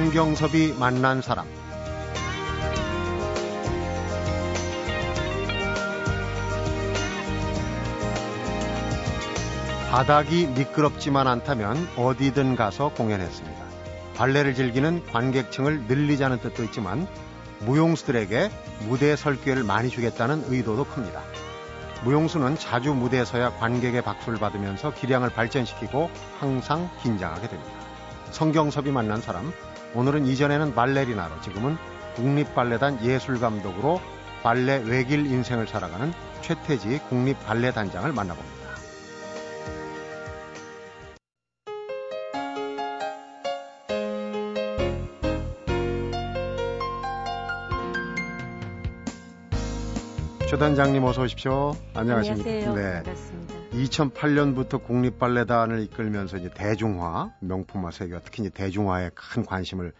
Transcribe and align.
성경섭이 0.00 0.76
만난 0.78 1.20
사람 1.20 1.46
바닥이 9.90 10.46
미끄럽지만 10.46 11.26
않다면 11.26 11.86
어디든 11.98 12.56
가서 12.56 12.88
공연했습니다. 12.94 13.62
발레를 14.16 14.54
즐기는 14.54 15.04
관객층을 15.12 15.82
늘리자는 15.82 16.40
뜻도 16.40 16.64
있지만 16.64 17.06
무용수들에게 17.58 18.50
무대에 18.88 19.16
설 19.16 19.38
기회를 19.38 19.64
많이 19.64 19.90
주겠다는 19.90 20.44
의도도 20.48 20.84
큽니다. 20.84 21.20
무용수는 22.04 22.56
자주 22.56 22.94
무대에 22.94 23.26
서야 23.26 23.50
관객의 23.58 24.00
박수를 24.00 24.38
받으면서 24.38 24.94
기량을 24.94 25.28
발전시키고 25.28 26.08
항상 26.38 26.88
긴장하게 27.02 27.48
됩니다. 27.48 27.70
성경섭이 28.30 28.92
만난 28.92 29.20
사람, 29.20 29.52
오늘은 29.94 30.26
이전에는 30.26 30.74
발레리나로 30.74 31.40
지금은 31.40 31.76
국립발레단 32.14 33.04
예술감독으로 33.04 34.00
발레 34.42 34.84
외길 34.86 35.26
인생을 35.26 35.66
살아가는 35.66 36.12
최태지 36.42 37.00
국립발레단장을 37.08 38.12
만나봅니다. 38.12 38.60
최 50.48 50.56
단장님 50.56 51.04
어서 51.04 51.22
오십시오. 51.22 51.76
안녕하십니까. 51.94 52.50
안녕하세요. 52.50 52.74
네. 52.74 52.92
반갑습니다. 53.04 53.49
2008년부터 53.72 54.82
국립발레단을 54.82 55.82
이끌면서 55.82 56.36
이제 56.38 56.50
대중화, 56.52 57.32
명품화 57.40 57.90
세계화, 57.90 58.20
특히 58.20 58.42
이제 58.42 58.50
대중화에 58.50 59.10
큰 59.14 59.44
관심을 59.44 59.92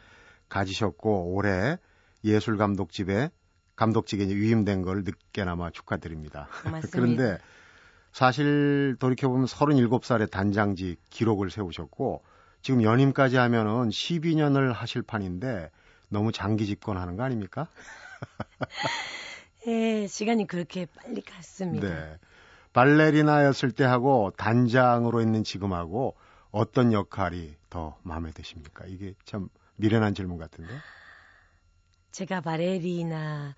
가지셨고 0.49 1.33
올해 1.35 1.79
예술 2.25 2.57
감독집에 2.57 3.31
감독직에 3.77 4.25
이제 4.25 4.35
위임된 4.35 4.83
걸 4.83 5.05
늦게나마 5.05 5.71
축하드립니다. 5.71 6.49
그런데 6.93 7.39
사실 8.13 8.97
돌이켜보면 8.99 9.47
37살의 9.47 10.31
단장직 10.31 11.01
기록을 11.09 11.51
세우셨고 11.51 12.23
지금 12.63 12.83
연임까지 12.83 13.37
하면은 13.37 13.89
12년을 13.89 14.73
하실 14.73 15.03
판인데 15.03 15.71
너무 16.09 16.33
장기 16.33 16.67
집권하는 16.67 17.17
거 17.17 17.23
아닙니까? 17.23 17.69
예, 19.69 20.07
시간이 20.07 20.47
그렇게 20.47 20.87
빨리 20.87 21.21
갔습니다. 21.23 21.89
네. 21.89 22.19
발레리나였을 22.73 23.73
때 23.73 23.85
하고 23.85 24.33
단장으로 24.37 25.21
있는 25.21 25.45
지금하고 25.45 26.17
어떤 26.51 26.93
역할이 26.93 27.57
더 27.69 27.97
마음에 28.03 28.31
드십니까? 28.31 28.85
이게 28.87 29.15
참 29.25 29.49
미련한 29.77 30.15
질문 30.15 30.39
같은데. 30.39 30.73
제가 32.13 32.41
발레리나 32.41 33.55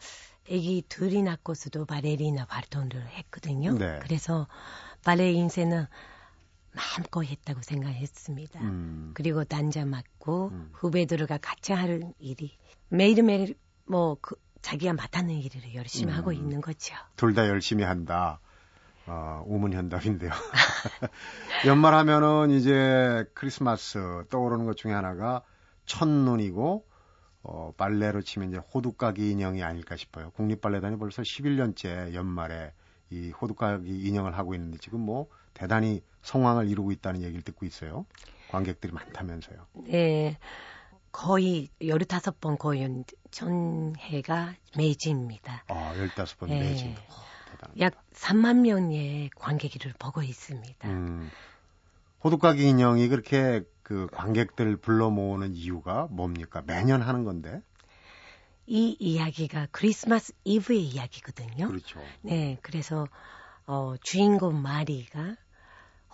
아기 0.46 0.82
둘이 0.88 1.22
낳고서도 1.22 1.84
발레리나 1.86 2.46
활동을 2.48 3.06
했거든요. 3.06 3.72
네. 3.72 3.98
그래서 4.02 4.46
발레 5.04 5.32
인생은 5.32 5.86
마음껏 6.74 7.22
했다고 7.22 7.62
생각했습니다. 7.62 8.60
음. 8.60 9.10
그리고 9.14 9.44
단장 9.44 9.90
맡고 9.90 10.48
음. 10.48 10.70
후배들과 10.72 11.38
같이 11.38 11.72
하는 11.72 12.12
일이 12.18 12.56
매일매일 12.88 13.54
뭐 13.84 14.16
그 14.20 14.36
자기가 14.62 14.92
맡았는 14.94 15.34
일을 15.34 15.74
열심히 15.74 16.12
음, 16.12 16.18
하고 16.18 16.32
있는 16.32 16.60
거죠. 16.60 16.94
둘 17.16 17.34
다 17.34 17.48
열심히 17.48 17.82
한다. 17.84 18.38
어, 19.06 19.42
우문 19.46 19.72
현답인데요. 19.72 20.30
연말하면은 21.66 22.50
이제 22.50 23.24
크리스마스 23.34 24.24
떠오르는 24.30 24.64
것 24.64 24.76
중에 24.76 24.92
하나가 24.92 25.42
첫눈이고 25.86 26.86
어, 27.44 27.72
발레로 27.76 28.22
치면 28.22 28.50
이제 28.50 28.58
호두까기 28.58 29.30
인형이 29.30 29.62
아닐까 29.62 29.96
싶어요. 29.96 30.30
국립발레단이 30.30 30.96
벌써 30.98 31.22
11년째 31.22 32.14
연말에 32.14 32.72
이 33.10 33.30
호두까기 33.30 34.06
인형을 34.06 34.38
하고 34.38 34.54
있는데 34.54 34.78
지금 34.78 35.00
뭐 35.00 35.28
대단히 35.52 36.02
성황을 36.22 36.68
이루고 36.68 36.92
있다는 36.92 37.22
얘기를 37.22 37.42
듣고 37.42 37.66
있어요. 37.66 38.06
관객들이 38.48 38.92
많다면서요. 38.92 39.66
네. 39.86 40.38
거의 41.10 41.68
15번 41.80 42.58
공연 42.58 43.04
전해가 43.30 44.54
매진입니다. 44.76 45.64
아, 45.68 45.92
15번 45.94 46.48
네. 46.48 46.60
매진. 46.60 46.94
약 47.78 47.94
3만 48.12 48.60
명의 48.60 49.30
관객을 49.36 49.94
보고 49.98 50.22
있습니다. 50.22 50.88
음, 50.88 51.30
호두까기 52.24 52.68
인형이 52.68 53.08
그렇게 53.08 53.64
그 53.82 54.06
관객들을 54.12 54.76
불러 54.76 55.10
모으는 55.10 55.54
이유가 55.54 56.06
뭡니까? 56.10 56.62
매년 56.64 57.02
하는 57.02 57.24
건데. 57.24 57.60
이 58.66 58.96
이야기가 58.98 59.68
크리스마스 59.72 60.32
이브의 60.44 60.82
이야기거든요. 60.82 61.66
그렇죠. 61.66 62.00
네, 62.22 62.58
그래서 62.62 63.06
어, 63.66 63.96
주인공 64.02 64.62
마리가 64.62 65.36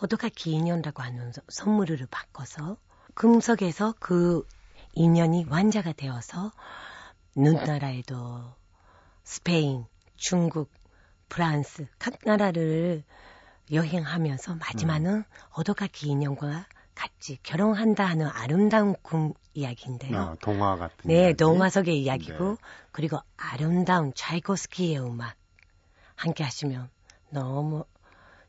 호두까기 0.01 0.53
인형이라고 0.53 1.03
하는 1.03 1.33
선물을 1.49 2.07
바꿔서 2.11 2.79
금속에서 3.15 3.95
그 3.99 4.47
인연이 4.95 5.45
완자가 5.45 5.93
되어서 5.93 6.53
눈나라에도 7.37 8.55
스페인, 9.25 9.85
중국, 10.17 10.71
프랑스 11.29 11.87
각 11.99 12.15
나라를 12.25 13.05
여행하면서 13.73 14.57
마지막은 14.57 15.07
음. 15.07 15.25
오도카키 15.59 16.09
인형과 16.09 16.67
같이 16.95 17.39
결혼한다 17.43 18.05
하는 18.05 18.27
아름다운 18.27 18.95
꿈 19.03 19.33
이야기인데요. 19.55 20.19
아, 20.19 20.37
동화 20.41 20.77
같은 20.77 20.97
네, 21.05 21.21
이야기. 21.21 21.37
동화 21.37 21.71
속의 21.71 22.01
이야기고 22.03 22.51
네. 22.51 22.57
그리고 22.91 23.19
아름다운 23.37 24.13
차이코스키의 24.15 24.99
음악 25.01 25.37
함께 26.17 26.43
하시면 26.43 26.89
너무 27.31 27.85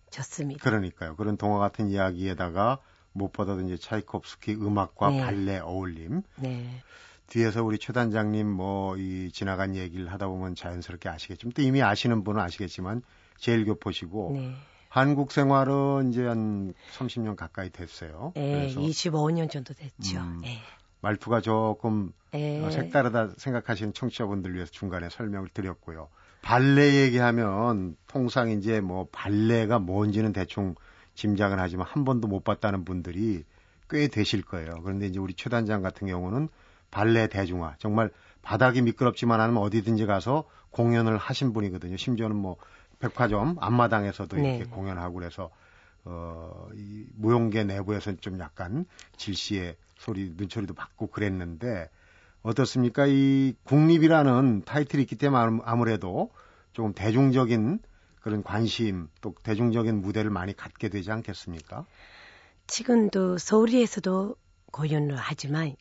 좋습니다. 0.10 0.64
그러니까요. 0.64 1.16
그런 1.16 1.38
동화 1.38 1.60
같은 1.60 1.90
이야기에다가 1.90 2.80
무엇보다도 3.12 3.62
이제 3.62 3.78
차이콥스키 3.78 4.54
음악과 4.56 5.10
네. 5.10 5.22
발레 5.22 5.60
어울림. 5.60 6.24
네. 6.38 6.84
뒤에서 7.30 7.64
우리 7.64 7.78
최 7.78 7.94
단장님 7.94 8.48
뭐 8.48 8.96
이 8.98 9.32
지나간 9.32 9.76
얘기를 9.76 10.12
하다 10.12 10.28
보면 10.28 10.56
자연스럽게 10.56 11.10
아시겠지만 11.10 11.54
또 11.54 11.62
이미 11.62 11.82
아시는 11.82 12.24
분은 12.24 12.42
아시겠지만 12.42 13.02
제일 13.38 13.66
교포시고 13.66 14.32
네. 14.34 14.54
한국 14.90 15.32
생활은 15.32 16.10
이제 16.10 16.26
한 16.26 16.74
30년 16.98 17.36
가까이 17.36 17.70
됐어요. 17.70 18.34
네, 18.36 18.52
그래서 18.52 18.80
25년 18.80 19.50
정도 19.50 19.74
됐죠. 19.74 20.20
음, 20.20 20.42
네. 20.42 20.58
말투가 21.02 21.42
조금 21.42 22.12
네. 22.32 22.62
어, 22.64 22.70
색다르다 22.72 23.36
생각하시는 23.38 23.94
청취자분들 23.94 24.54
위해서 24.56 24.72
중간에 24.72 25.10
설명을 25.10 25.50
드렸고요. 25.50 26.10
발레 26.42 27.02
얘기하면 27.04 27.96
통상 28.08 28.50
이제 28.50 28.82
뭐 28.82 29.08
발레가 29.12 29.80
뭔지는 29.80 30.34
대충 30.34 30.76
짐작은 31.16 31.60
하지만 31.60 31.86
한 31.88 32.06
번도 32.06 32.28
못 32.28 32.44
봤다는 32.44 32.86
분들이 32.86 33.44
꽤 33.90 34.08
되실 34.08 34.42
거예요. 34.42 34.82
그런데 34.84 35.08
이제 35.08 35.20
우리 35.20 35.34
최 35.34 35.50
단장 35.50 35.82
같은 35.82 36.08
경우는 36.08 36.50
발레 36.92 37.28
대중화 37.28 37.76
정말 37.80 38.12
바닥이 38.42 38.82
미끄럽지만 38.82 39.42
않으면 39.42 39.62
어디든지 39.64 40.06
가서 40.06 40.46
공연을 40.72 41.18
하신 41.18 41.54
분이거든요. 41.54 41.98
심지어는 41.98 42.36
뭐 42.36 42.58
백화점 43.00 43.58
앞마당에서도 43.60 44.38
네. 44.38 44.58
이렇게 44.58 44.70
공연하고 44.70 45.16
그래서 45.16 45.50
어, 46.06 46.68
이 46.74 47.06
무용계 47.16 47.64
내부에서는 47.66 48.20
좀 48.22 48.40
약간 48.40 48.86
질시의 49.18 49.76
소리, 49.98 50.34
눈초리도 50.36 50.74
받고 50.74 51.08
그랬는데 51.08 51.90
어떻습니까? 52.42 53.06
이 53.08 53.54
국립이라는 53.64 54.64
타이틀이 54.66 55.04
있기 55.04 55.18
때문에 55.18 55.62
아무래도 55.66 56.32
조금 56.72 56.94
대중적인 56.94 57.80
그런 58.22 58.44
관심 58.44 59.10
또 59.22 59.36
대중적인 59.44 60.02
무대를 60.02 60.30
많이 60.30 60.56
갖게 60.56 60.90
되지 60.90 61.12
않겠습니까? 61.12 61.86
지금도 62.68 63.38
서울에서도 63.38 64.36
공연을 64.72 65.16
하지만 65.18 65.76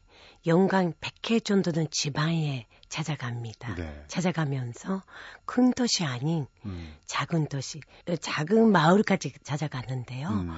연간 0.47 0.93
100회 1.01 1.45
정도는 1.45 1.89
지방에 1.91 2.67
찾아갑니다. 2.89 3.75
네. 3.75 4.05
찾아가면서 4.09 5.03
큰 5.45 5.73
도시 5.73 6.05
아닌 6.05 6.47
음. 6.65 6.97
작은 7.07 7.49
도시, 7.49 7.81
작은 8.21 8.71
마을까지 8.73 9.33
찾아갔는데요. 9.43 10.29
음. 10.29 10.51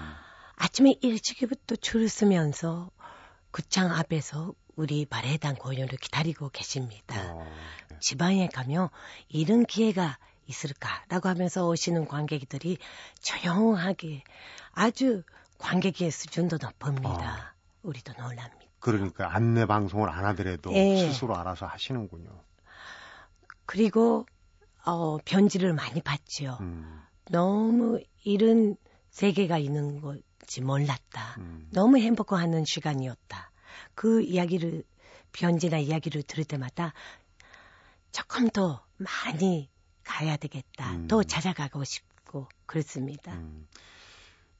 아침에 0.56 0.94
일찍부터 1.00 1.76
줄을 1.76 2.08
서면서 2.08 2.90
구창 3.50 3.90
앞에서 3.90 4.54
우리 4.76 5.04
발레단 5.06 5.56
공연을 5.56 5.88
기다리고 6.00 6.50
계십니다. 6.50 7.34
어, 7.34 7.44
네. 7.88 7.96
지방에 8.00 8.48
가면 8.48 8.88
이런 9.28 9.66
기회가 9.66 10.18
있을까라고 10.46 11.28
하면서 11.28 11.66
오시는 11.66 12.06
관객들이 12.06 12.78
조용하게 13.20 14.22
아주 14.72 15.22
관객의 15.58 16.10
수준도 16.10 16.58
높습니다. 16.60 17.52
아. 17.52 17.52
우리도 17.82 18.12
놀랍니다. 18.14 18.69
그러니까 18.80 19.34
안내 19.34 19.66
방송을 19.66 20.08
안 20.08 20.24
하더라도 20.26 20.70
네. 20.70 21.08
스스로 21.08 21.36
알아서 21.36 21.66
하시는군요. 21.66 22.30
그리고 23.66 24.26
어, 24.84 25.18
편지를 25.24 25.74
많이 25.74 26.00
받지요. 26.00 26.58
음. 26.60 27.00
너무 27.30 28.00
이런 28.24 28.76
세계가 29.10 29.58
있는 29.58 30.00
건지 30.00 30.60
몰랐다. 30.62 31.36
음. 31.38 31.68
너무 31.70 31.98
행복해하는 31.98 32.64
시간이었다. 32.64 33.52
그 33.94 34.22
이야기를 34.22 34.82
편지나 35.32 35.78
이야기를 35.78 36.22
들을 36.24 36.44
때마다 36.44 36.92
조금 38.10 38.48
더 38.48 38.84
많이 38.96 39.70
가야 40.02 40.36
되겠다. 40.36 40.92
음. 40.92 41.06
더 41.06 41.22
찾아가고 41.22 41.84
싶고 41.84 42.48
그렇습니다. 42.66 43.34
음. 43.34 43.68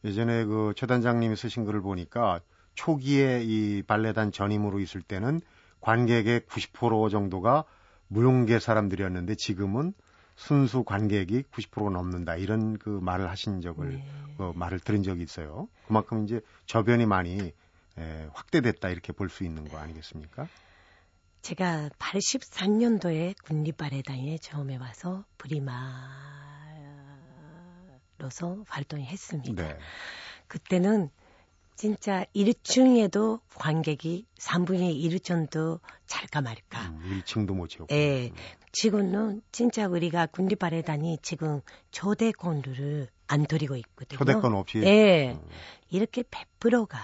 예전에 0.04 0.44
그 0.44 0.72
최단장님이 0.76 1.36
쓰신 1.36 1.64
글을 1.64 1.82
보니까 1.82 2.40
초기에 2.74 3.42
이 3.42 3.82
발레단 3.82 4.32
전임으로 4.32 4.80
있을 4.80 5.02
때는 5.02 5.40
관객의 5.80 6.40
90% 6.40 7.10
정도가 7.10 7.64
무용계 8.08 8.58
사람들이었는데 8.58 9.34
지금은 9.36 9.94
순수 10.36 10.84
관객이 10.84 11.42
90%가 11.52 11.90
넘는다 11.90 12.36
이런 12.36 12.78
그 12.78 12.88
말을 12.88 13.28
하신 13.30 13.60
적을 13.60 13.90
네. 13.96 14.04
그 14.38 14.52
말을 14.54 14.80
들은 14.80 15.02
적이 15.02 15.22
있어요. 15.22 15.68
그만큼 15.86 16.24
이제 16.24 16.40
저변이 16.66 17.04
많이 17.06 17.52
에, 17.98 18.28
확대됐다 18.32 18.88
이렇게 18.88 19.12
볼 19.12 19.28
수 19.28 19.44
있는 19.44 19.68
거 19.68 19.76
아니겠습니까? 19.78 20.48
제가 21.42 21.90
83년도에 21.98 23.34
군립발레단에 23.44 24.38
처음에 24.38 24.76
와서 24.76 25.24
브리마로서 25.38 25.70
활동했습니다. 28.68 29.62
네. 29.62 29.78
그때는 30.48 31.10
진짜 31.80 32.26
1층에도 32.36 33.40
관객이 33.54 34.26
3분의 34.36 34.94
1 34.96 35.18
정도 35.20 35.80
잘까 36.04 36.42
말까. 36.42 36.90
음, 36.90 37.22
1층도 37.24 37.54
못 37.54 37.68
채우고. 37.68 37.86
예. 37.94 38.26
음. 38.26 38.34
지금은 38.70 39.40
진짜 39.50 39.88
우리가 39.88 40.26
군립발레단이 40.26 41.20
지금 41.22 41.62
초대권을 41.90 43.08
안 43.28 43.46
드리고 43.46 43.76
있거든요. 43.76 44.18
초대권 44.18 44.52
없이. 44.56 44.82
예. 44.82 45.30
음. 45.30 45.40
이렇게 45.88 46.22
100%가 46.22 46.98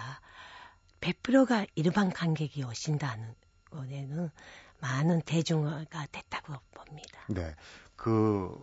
100%가 1.01 1.65
일반 1.75 2.13
관객이 2.13 2.63
오신다는 2.63 3.35
거에는 3.71 4.31
많은 4.81 5.23
대중화가 5.23 6.07
됐다고 6.13 6.53
봅니다. 6.75 7.25
네. 7.31 7.55
그 7.97 8.55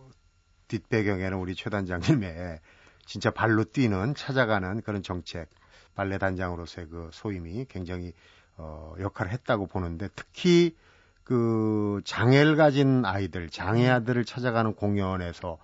뒷배경에는 0.68 1.38
우리 1.38 1.56
최 1.56 1.70
단장님의 1.70 2.60
진짜 3.04 3.32
발로 3.32 3.64
뛰는 3.64 4.14
찾아가는 4.14 4.80
그런 4.82 5.02
정책 5.02 5.48
발레 5.94 6.18
단장으로서의 6.18 6.88
그 6.88 7.10
소임이 7.12 7.66
굉장히 7.68 8.12
어, 8.56 8.94
역할을 9.00 9.32
했다고 9.32 9.66
보는데 9.66 10.08
특히 10.14 10.76
그 11.24 12.00
장애를 12.04 12.56
가진 12.56 13.04
아이들, 13.04 13.48
장애 13.48 13.88
아들을 13.88 14.24
찾아가는 14.24 14.74
공연에서 14.74 15.58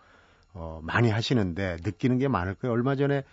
어, 0.55 0.81
많이 0.83 1.11
하시는데 1.11 1.77
느끼는 1.85 2.19
게 2.19 2.29
많을 2.29 2.55
거예요. 2.55 2.73
얼마 2.73 2.97
전에 2.97 3.25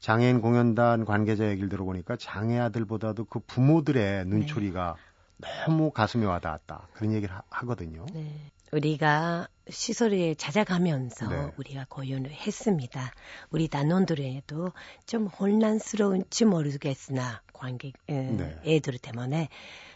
장애인 0.00 0.40
공연단 0.40 1.04
관계자 1.04 1.48
얘기를 1.48 1.68
들어보니까 1.68 2.16
장애 2.16 2.58
아들보다도 2.58 3.26
그 3.26 3.40
부모들의 3.40 4.26
눈초리가 4.26 4.96
네. 5.38 5.48
너무 5.66 5.90
가슴에 5.90 6.24
와닿았다. 6.24 6.88
그런 6.94 7.12
얘기를 7.12 7.34
하, 7.34 7.66
거든요 7.66 8.06
네. 8.12 8.50
우리가 8.72 9.48
시설에 9.68 10.34
찾아가면서 10.34 11.28
네. 11.28 11.52
우리가 11.56 11.86
고연을 11.88 12.30
했습니다. 12.30 13.12
우리 13.50 13.68
단원들에도 13.68 14.72
좀 15.06 15.26
혼란스러운지 15.26 16.46
모르겠으나 16.46 17.42
관객 17.52 17.94
에, 18.08 18.14
네. 18.14 18.60
애들 18.64 18.98
때문에 18.98 19.48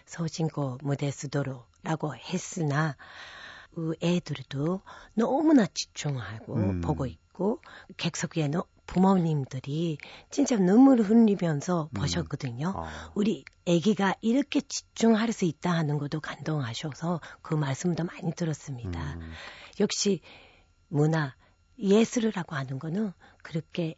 소신고 0.05 0.79
무대 0.83 1.11
쓰도록라고 1.11 2.15
했으나 2.17 2.97
그 3.75 3.95
애들도 4.03 4.83
너무나 5.15 5.67
집중하고 5.67 6.55
음. 6.55 6.81
보고 6.83 7.07
있고 7.07 7.61
객석에는 7.97 8.61
부모님들이 8.87 9.99
진짜 10.31 10.57
눈물을 10.57 11.05
흘리면서 11.05 11.89
음. 11.93 12.01
보셨거든요. 12.01 12.73
아. 12.77 13.11
우리 13.15 13.45
아기가 13.69 14.15
이렇게 14.21 14.61
집중할 14.61 15.33
수 15.33 15.45
있다 15.45 15.71
하는 15.71 15.99
것도 15.99 16.21
감동하셔서 16.21 17.21
그 17.43 17.55
말씀도 17.55 18.05
많이 18.05 18.33
들었습니다. 18.33 19.15
음. 19.15 19.33
역시 19.81 20.21
문화, 20.89 21.35
예술이라고 21.79 22.55
하는 22.55 22.79
거는 22.79 23.13
그렇게 23.43 23.97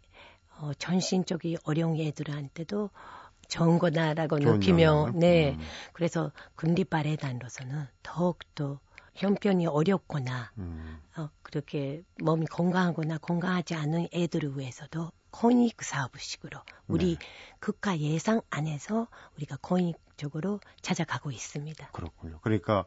어, 0.58 0.73
전신적인 0.75 1.58
어려운 1.64 2.00
애들한테도 2.00 2.91
좋은 3.49 3.79
거다라고 3.79 4.38
느끼며, 4.38 5.12
네. 5.14 5.52
음. 5.52 5.61
그래서 5.93 6.32
군립발레단으로서는 6.56 7.87
더욱더 8.02 8.81
형편이 9.14 9.67
어렵거나 9.67 10.52
음. 10.58 10.88
어, 11.48 11.50
그렇게 11.50 12.02
몸이 12.20 12.46
건강하거나 12.46 13.18
건강하지 13.18 13.74
않은 13.74 14.08
애들을 14.12 14.58
위해서도 14.58 15.10
코닉 15.30 15.82
사업식으로 15.82 16.58
우리 16.88 17.16
네. 17.16 17.26
국가 17.60 17.98
예상 17.98 18.40
안에서 18.50 19.08
우리가 19.36 19.56
코닉적으로 19.60 20.60
찾아가고 20.82 21.30
있습니다. 21.30 21.88
그렇군요. 21.92 22.38
그러니까 22.42 22.84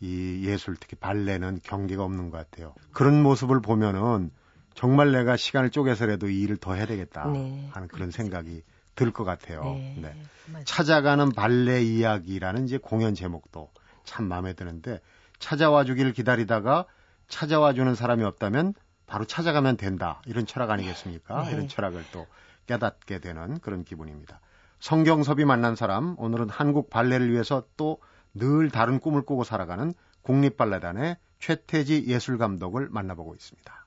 이 0.00 0.42
예술 0.44 0.76
특히 0.76 0.96
발레는 0.96 1.60
경계가 1.62 2.02
없는 2.02 2.30
것 2.30 2.38
같아요. 2.38 2.74
그런 2.92 3.22
모습을 3.22 3.60
보면은 3.60 4.30
정말 4.74 5.12
내가 5.12 5.36
시간을 5.36 5.70
쪼개서라도 5.70 6.28
이 6.28 6.40
일을 6.42 6.56
더 6.56 6.74
해야 6.74 6.86
되겠다 6.86 7.30
네. 7.30 7.68
하는 7.72 7.88
그런 7.88 8.10
생각이 8.10 8.62
들 8.96 9.12
것 9.12 9.24
같아요. 9.24 9.62
네. 9.62 9.96
네. 9.98 10.64
찾아가는 10.64 11.30
발레 11.30 11.82
이야기라는 11.82 12.64
이제 12.64 12.76
공연 12.78 13.14
제목도 13.14 13.70
참 14.04 14.26
마음에 14.26 14.52
드는데 14.52 15.00
찾아와 15.38 15.84
주기를 15.84 16.12
기다리다가 16.12 16.86
찾아와 17.30 17.72
주는 17.72 17.94
사람이 17.94 18.22
없다면 18.24 18.74
바로 19.06 19.24
찾아가면 19.24 19.78
된다. 19.78 20.20
이런 20.26 20.44
철학 20.44 20.70
아니겠습니까? 20.70 21.44
네. 21.44 21.52
이런 21.52 21.68
철학을 21.68 22.04
또 22.12 22.26
깨닫게 22.66 23.20
되는 23.20 23.58
그런 23.60 23.84
기분입니다. 23.84 24.40
성경섭이 24.80 25.46
만난 25.46 25.74
사람, 25.76 26.14
오늘은 26.18 26.50
한국 26.50 26.90
발레를 26.90 27.30
위해서 27.32 27.64
또 27.78 27.98
늘 28.34 28.70
다른 28.70 29.00
꿈을 29.00 29.22
꾸고 29.22 29.44
살아가는 29.44 29.92
국립발레단의 30.22 31.16
최태지 31.38 32.06
예술감독을 32.06 32.88
만나보고 32.90 33.34
있습니다. 33.34 33.86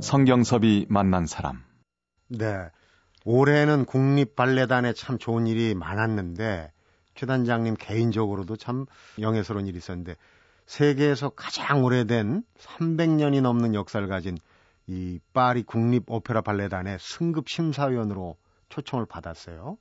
성경섭이 0.00 0.86
만난 0.88 1.26
사람. 1.26 1.62
네. 2.28 2.70
올해는 3.24 3.84
국립발레단에 3.84 4.92
참 4.94 5.18
좋은 5.18 5.46
일이 5.46 5.74
많았는데 5.74 6.72
최 7.14 7.26
단장님 7.26 7.74
개인적으로도 7.78 8.56
참 8.56 8.86
영예스러운 9.18 9.66
일이 9.66 9.76
있었는데 9.78 10.16
세계에서 10.66 11.30
가장 11.30 11.84
오래된 11.84 12.44
300년이 12.58 13.42
넘는 13.42 13.74
역사를 13.74 14.06
가진 14.06 14.38
이 14.86 15.18
파리 15.32 15.62
국립 15.62 16.04
오페라 16.06 16.40
발레단의 16.40 16.98
승급 17.00 17.48
심사위원으로 17.48 18.36
초청을 18.68 19.06
받았어요. 19.06 19.76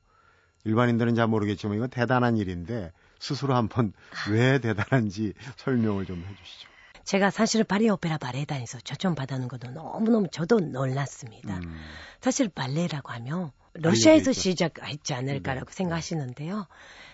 일반인들은 0.66 1.16
잘 1.16 1.28
모르겠지만 1.28 1.78
이건 1.78 1.90
대단한 1.90 2.38
일인데 2.38 2.92
스스로 3.20 3.56
한번 3.56 3.94
왜 4.30 4.60
대단한지 4.60 5.34
설명을 5.58 6.06
좀 6.06 6.24
해주시죠. 6.28 6.69
제가 7.10 7.32
사실 7.32 7.64
파리 7.64 7.90
오페라 7.90 8.20
발레단에서 8.20 8.82
초청 8.82 9.16
받는 9.16 9.48
것도 9.48 9.72
너무너무 9.72 10.28
저도 10.30 10.60
놀랐습니다. 10.60 11.58
음. 11.58 11.76
사실 12.22 12.50
발레라고 12.50 13.12
하면 13.14 13.52
러시아에서 13.74 14.32
시작했지 14.32 15.16
않을까라고 15.16 15.72
네. 15.72 15.76
생각하시는데요. 15.76 16.68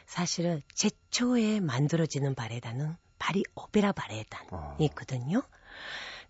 사실은 0.06 0.62
최초에 0.74 1.62
만들어지는 1.62 2.36
발레단은 2.36 2.98
파리 3.20 3.44
오페라 3.56 3.94
발레단이거든요. 3.94 5.38
어. 5.38 5.58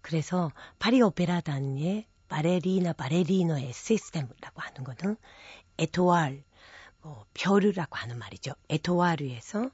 그래서 0.01 0.51
파리 0.77 1.01
오페라단의 1.01 2.05
바레리나 2.27 2.93
바레리노의 2.93 3.74
시스템이라고 3.74 4.62
하는 4.62 4.84
것은 4.84 5.17
에토알 5.79 6.43
어, 7.01 7.25
별이라고 7.34 7.95
하는 7.98 8.19
말이죠. 8.19 8.51
에토와르에서 8.69 9.72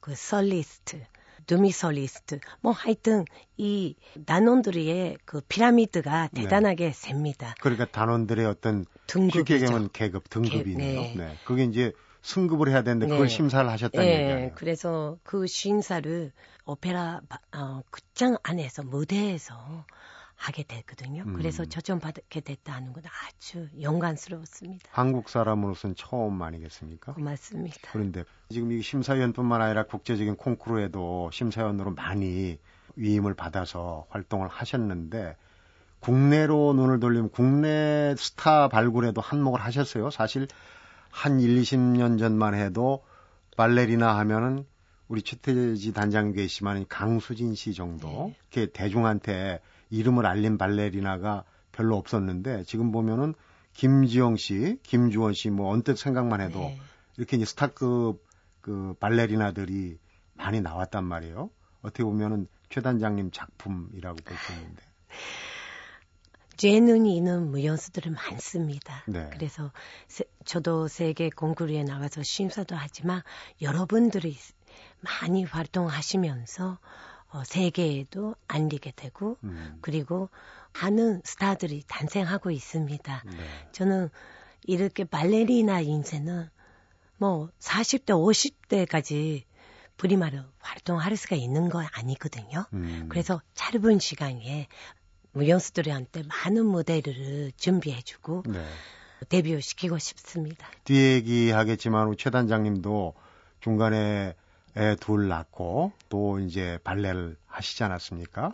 그 0.00 0.14
설리스트 0.14 1.02
드미솔리스트 1.50 2.38
뭐 2.60 2.70
하여튼 2.70 3.24
이 3.56 3.96
단원들의 4.24 5.18
그 5.24 5.40
피라미드가 5.48 6.28
네. 6.32 6.42
대단하게 6.42 6.84
네. 6.86 6.92
셉니다. 6.92 7.56
그러니까 7.60 7.86
단원들의 7.86 8.46
어떤 8.46 8.84
등급이 9.08 9.58
쉽게 9.58 9.66
계급 9.92 10.30
등급이 10.30 10.70
있네요. 10.70 11.00
네. 11.00 11.14
네. 11.16 11.36
그게 11.44 11.64
이제 11.64 11.92
승급을 12.22 12.68
해야 12.68 12.82
되는데 12.82 13.08
그걸 13.08 13.26
네. 13.26 13.34
심사를 13.34 13.68
하셨다는 13.68 14.06
네. 14.06 14.12
얘기예요. 14.12 14.52
그래서 14.54 15.16
그 15.24 15.48
심사를 15.48 16.30
오페라 16.66 17.20
어, 17.52 17.80
극장 17.90 18.36
안에서 18.44 18.84
무대에서 18.84 19.84
하게 20.40 20.62
됐거든요. 20.62 21.22
음. 21.26 21.34
그래서 21.34 21.66
초청받게 21.66 22.40
됐다는 22.40 22.94
건 22.94 23.02
아주 23.04 23.68
영광스러웠습니다. 23.78 24.88
한국 24.90 25.28
사람으로서는 25.28 25.96
처음 25.96 26.40
아니겠습니까? 26.40 27.12
고맙습니다. 27.12 27.76
그런데 27.92 28.24
지금 28.48 28.72
이 28.72 28.80
심사위원뿐만 28.80 29.60
아니라 29.60 29.84
국제적인 29.84 30.36
콩쿠르에도 30.36 31.30
심사위원으로 31.30 31.92
많이 31.92 32.58
위임을 32.96 33.34
받아서 33.34 34.06
활동을 34.08 34.48
하셨는데 34.48 35.36
국내로 36.00 36.72
눈을 36.72 37.00
돌리면 37.00 37.30
국내 37.32 38.14
스타 38.16 38.68
발굴에도 38.68 39.20
한몫을 39.20 39.60
하셨어요. 39.60 40.08
사실 40.08 40.48
한 41.10 41.38
1, 41.38 41.60
20년 41.60 42.18
전만 42.18 42.54
해도 42.54 43.04
발레리나 43.58 44.16
하면은 44.16 44.64
우리 45.06 45.20
최태지 45.20 45.92
단장 45.92 46.32
계시지만 46.32 46.86
강수진 46.88 47.54
씨 47.54 47.74
정도 47.74 48.08
네. 48.08 48.36
이렇게 48.52 48.72
대중한테 48.72 49.60
이름을 49.90 50.26
알린 50.26 50.58
발레리나가 50.58 51.44
별로 51.72 51.96
없었는데 51.96 52.64
지금 52.64 52.90
보면은 52.92 53.34
김지영 53.74 54.36
씨, 54.36 54.78
김주원 54.82 55.34
씨 55.34 55.50
뭐 55.50 55.70
언뜻 55.72 55.96
생각만 55.96 56.40
해도 56.40 56.58
네. 56.60 56.80
이렇게 57.16 57.36
이제 57.36 57.44
스타급 57.46 58.24
그 58.60 58.94
발레리나들이 59.00 59.98
많이 60.34 60.60
나왔단 60.60 61.04
말이에요. 61.04 61.50
어떻게 61.82 62.02
보면은 62.04 62.46
최 62.68 62.80
단장님 62.80 63.30
작품이라고 63.30 64.16
볼 64.24 64.36
수 64.36 64.52
있는데. 64.52 64.82
재능이 66.56 67.16
있는 67.16 67.50
무연수들은 67.50 68.12
많습니다. 68.12 69.02
네. 69.06 69.30
그래서 69.32 69.72
세, 70.08 70.24
저도 70.44 70.88
세계 70.88 71.30
공구리에 71.30 71.84
나가서 71.84 72.22
심사도 72.22 72.76
하지만 72.76 73.22
여러분들이 73.62 74.36
많이 75.00 75.44
활동하시면서 75.44 76.78
어, 77.32 77.42
세계에도 77.44 78.34
알리게 78.48 78.92
되고 78.96 79.36
음. 79.44 79.78
그리고 79.80 80.28
많은 80.80 81.22
스타들이 81.24 81.84
탄생하고 81.86 82.50
있습니다. 82.50 83.22
네. 83.24 83.68
저는 83.72 84.10
이렇게 84.64 85.04
발레리나 85.04 85.80
인생은 85.80 86.48
뭐 87.16 87.50
40대, 87.60 88.06
50대까지 88.06 89.44
프리마르 89.96 90.42
활동할 90.58 91.16
수가 91.16 91.36
있는 91.36 91.68
건 91.68 91.86
아니거든요. 91.92 92.64
음. 92.72 93.06
그래서 93.10 93.42
짧은 93.54 93.98
시간에 93.98 94.66
무용수들한테 95.32 96.24
많은 96.24 96.66
무대를 96.66 97.52
준비해주고 97.56 98.44
네. 98.48 98.64
데뷔시키고 99.28 99.98
싶습니다. 99.98 100.66
뒤 100.84 100.96
얘기하겠지만 100.96 102.14
최 102.18 102.30
단장님도 102.30 103.14
중간에 103.60 103.96
애 103.98 104.34
둘 105.00 105.28
낳고 105.28 105.92
또 106.08 106.38
이제 106.38 106.78
발레를 106.84 107.36
하시지 107.46 107.82
않았습니까? 107.84 108.52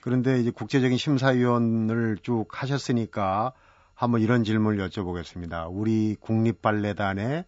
그런데 0.00 0.40
이제 0.40 0.50
국제적인 0.50 0.98
심사위원을 0.98 2.18
쭉 2.22 2.46
하셨으니까 2.50 3.52
한번 3.94 4.20
이런 4.20 4.44
질문을 4.44 4.88
여쭤보겠습니다. 4.88 5.68
우리 5.70 6.16
국립발레단의 6.20 7.44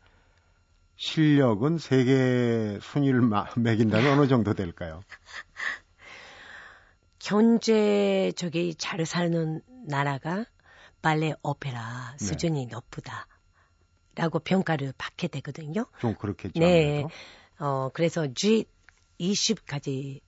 실력은 0.96 1.78
세계 1.78 2.78
순위를 2.82 3.22
매긴다면 3.56 4.18
어느 4.18 4.26
정도 4.26 4.54
될까요? 4.54 5.00
현재 7.20 8.32
저기 8.36 8.74
잘 8.74 9.04
사는 9.04 9.60
나라가 9.86 10.44
발레 11.02 11.34
오페라 11.42 12.16
네. 12.18 12.24
수준이 12.24 12.66
네. 12.66 12.72
높다. 12.72 13.26
라고 14.16 14.40
평가를 14.40 14.92
받게 14.98 15.28
되거든요. 15.28 15.86
좀 16.00 16.16
그렇겠죠. 16.16 16.58
네. 16.58 17.04
어, 17.58 17.90
그래서 17.92 18.22
G20까지 18.22 20.20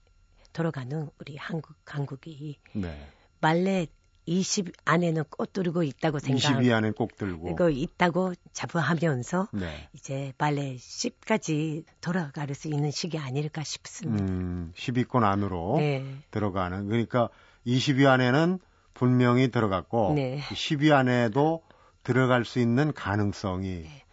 돌아가는 0.52 1.08
우리 1.20 1.36
한국, 1.36 1.76
한국이 1.84 2.58
네. 2.72 3.06
발레 3.40 3.86
20 4.26 4.72
안에는 4.84 5.24
꼭 5.30 5.52
들고 5.52 5.82
있다고 5.82 6.18
생각. 6.18 6.38
22 6.38 6.72
안에 6.72 6.90
꼭 6.92 7.16
들고. 7.16 7.48
있다고 7.70 8.34
자부하면서 8.52 9.48
네. 9.52 9.88
이제 9.92 10.32
발레 10.38 10.76
10까지 10.76 11.84
돌아갈 12.00 12.54
수 12.54 12.68
있는 12.68 12.90
시기 12.90 13.18
아닐까 13.18 13.62
싶습니다. 13.64 14.24
음, 14.24 14.72
10위권 14.76 15.24
안으로 15.24 15.76
네. 15.78 16.04
들어가는. 16.30 16.88
그러니까 16.88 17.28
20위 17.66 18.06
안에는 18.06 18.58
분명히 18.94 19.50
들어갔고 19.50 20.14
네. 20.14 20.40
10위 20.40 20.92
안에도 20.92 21.62
들어갈 22.02 22.44
수 22.44 22.60
있는 22.60 22.92
가능성이 22.92 23.82
네. 23.82 24.04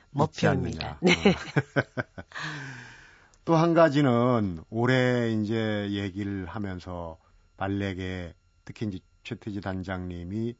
않느냐. 0.48 0.98
네. 1.02 1.14
어. 3.48 3.52
또한 3.52 3.74
가지는 3.74 4.60
올해 4.70 5.32
이제 5.32 5.88
얘기를 5.92 6.46
하면서 6.46 7.18
발레계 7.56 8.34
특히 8.66 8.88
이제 8.88 9.00
최태지 9.24 9.62
단장님이 9.62 10.56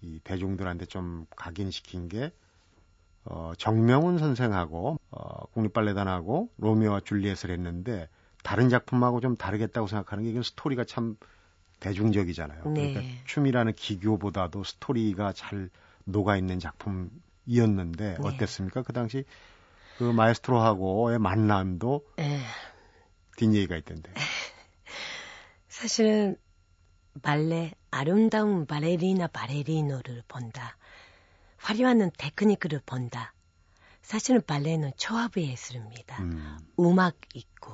이 0.00 0.20
대중들한테 0.22 0.86
좀 0.86 1.26
각인시킨 1.36 2.08
게 2.08 2.32
어, 3.24 3.52
정명훈 3.58 4.18
선생하고 4.18 5.00
어, 5.10 5.46
국립발레단하고 5.52 6.50
로미오와 6.58 7.00
줄리엣을 7.00 7.50
했는데 7.50 8.08
다른 8.44 8.68
작품하고 8.68 9.20
좀 9.20 9.36
다르겠다고 9.36 9.88
생각하는 9.88 10.24
게 10.24 10.30
이건 10.30 10.44
스토리가 10.44 10.84
참 10.84 11.16
대중적이잖아요. 11.80 12.70
네. 12.70 12.92
그러니까 12.92 13.14
춤이라는 13.26 13.72
기교보다도 13.74 14.62
스토리가 14.62 15.32
잘 15.32 15.70
녹아 16.04 16.36
있는 16.36 16.60
작품이었는데 16.60 18.16
네. 18.16 18.16
어땠습니까? 18.22 18.82
그 18.82 18.92
당시 18.92 19.24
그 19.98 20.04
마에스트로하고의 20.04 21.18
만남도 21.18 22.06
에. 22.20 22.40
뒷얘기가 23.36 23.76
있던데. 23.78 24.12
사실은 25.68 26.36
발레 27.22 27.72
아름다운 27.90 28.64
발레리나 28.66 29.26
발레리노를 29.26 30.22
본다. 30.28 30.76
화려한 31.56 32.12
테크니크를 32.16 32.80
본다. 32.86 33.34
사실은 34.02 34.40
발레는 34.40 34.92
초합의 34.96 35.50
예술입니다. 35.50 36.22
음. 36.22 36.58
음악 36.78 37.16
있고 37.34 37.72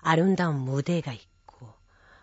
아름다운 0.00 0.60
무대가 0.60 1.12
있고 1.12 1.68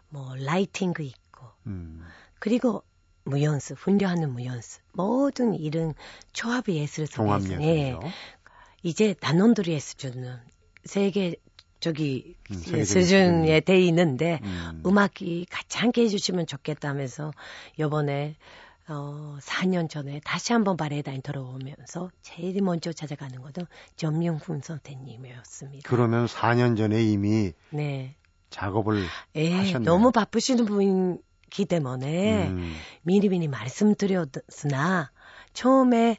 뭐 0.10 0.36
라이팅도 0.36 1.04
있고 1.04 1.48
음. 1.68 2.04
그리고 2.40 2.84
무연수, 3.24 3.75
훈련하는 3.75 4.32
무연수 4.32 4.80
모든 4.94 5.54
이런 5.54 5.94
초합의 6.34 6.75
예술 6.78 7.06
속에서 7.06 7.62
예, 7.62 7.96
이제 8.84 9.14
단원들의 9.20 9.80
수준은 9.80 10.38
세계 10.86 11.36
저기 11.80 12.36
음, 12.52 12.84
수준에 12.84 13.60
돼 13.60 13.80
있는데 13.82 14.40
음. 14.44 14.84
음악이 14.86 15.48
같이 15.50 15.80
함께 15.80 16.04
해주시면 16.04 16.46
좋겠다면서 16.46 17.32
요번에 17.80 18.36
어 18.88 19.38
4년 19.42 19.90
전에 19.90 20.22
다시 20.24 20.54
한번 20.54 20.78
발레단에 20.78 21.22
들어오면서 21.22 22.12
제일 22.22 22.62
먼저 22.62 22.92
찾아가는 22.92 23.42
것은 23.42 23.66
전명훈 23.96 24.62
선생님이었습니다. 24.62 25.90
그러면 25.90 26.26
4년 26.26 26.78
전에 26.78 27.04
이미 27.04 27.54
네. 27.70 28.16
작업을 28.50 29.04
예, 29.36 29.54
하셨네요. 29.54 29.90
너무 29.90 30.12
바쁘시는 30.12 30.66
분이기 30.66 31.66
때문에 31.66 32.48
음. 32.50 32.76
미리미리 33.04 33.48
말씀드렸으나 33.48 35.12
처음에 35.54 36.18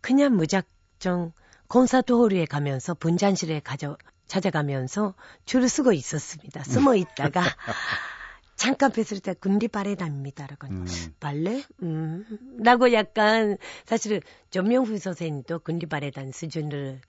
그냥 0.00 0.36
무작정 0.36 1.32
콘서트홀에 1.68 2.46
가면서 2.46 2.94
분장실에 2.94 3.60
가져 3.60 3.96
찾아가면서 4.26 5.14
줄을 5.44 5.68
서고 5.68 5.92
있었습니다. 5.92 6.62
숨어 6.64 6.94
있다가 6.94 7.42
잠깐 8.56 8.90
뵀을 8.90 9.22
때 9.22 9.34
군리 9.34 9.68
발레단입니다라고 9.68 10.66
음. 10.66 10.86
발레 11.20 11.62
음 11.82 12.24
라고 12.58 12.92
약간 12.92 13.56
사실은 13.86 14.20
전명훈 14.50 14.98
선생님도 14.98 15.60
군리 15.60 15.86
발레단 15.86 16.32
수준을 16.32 17.00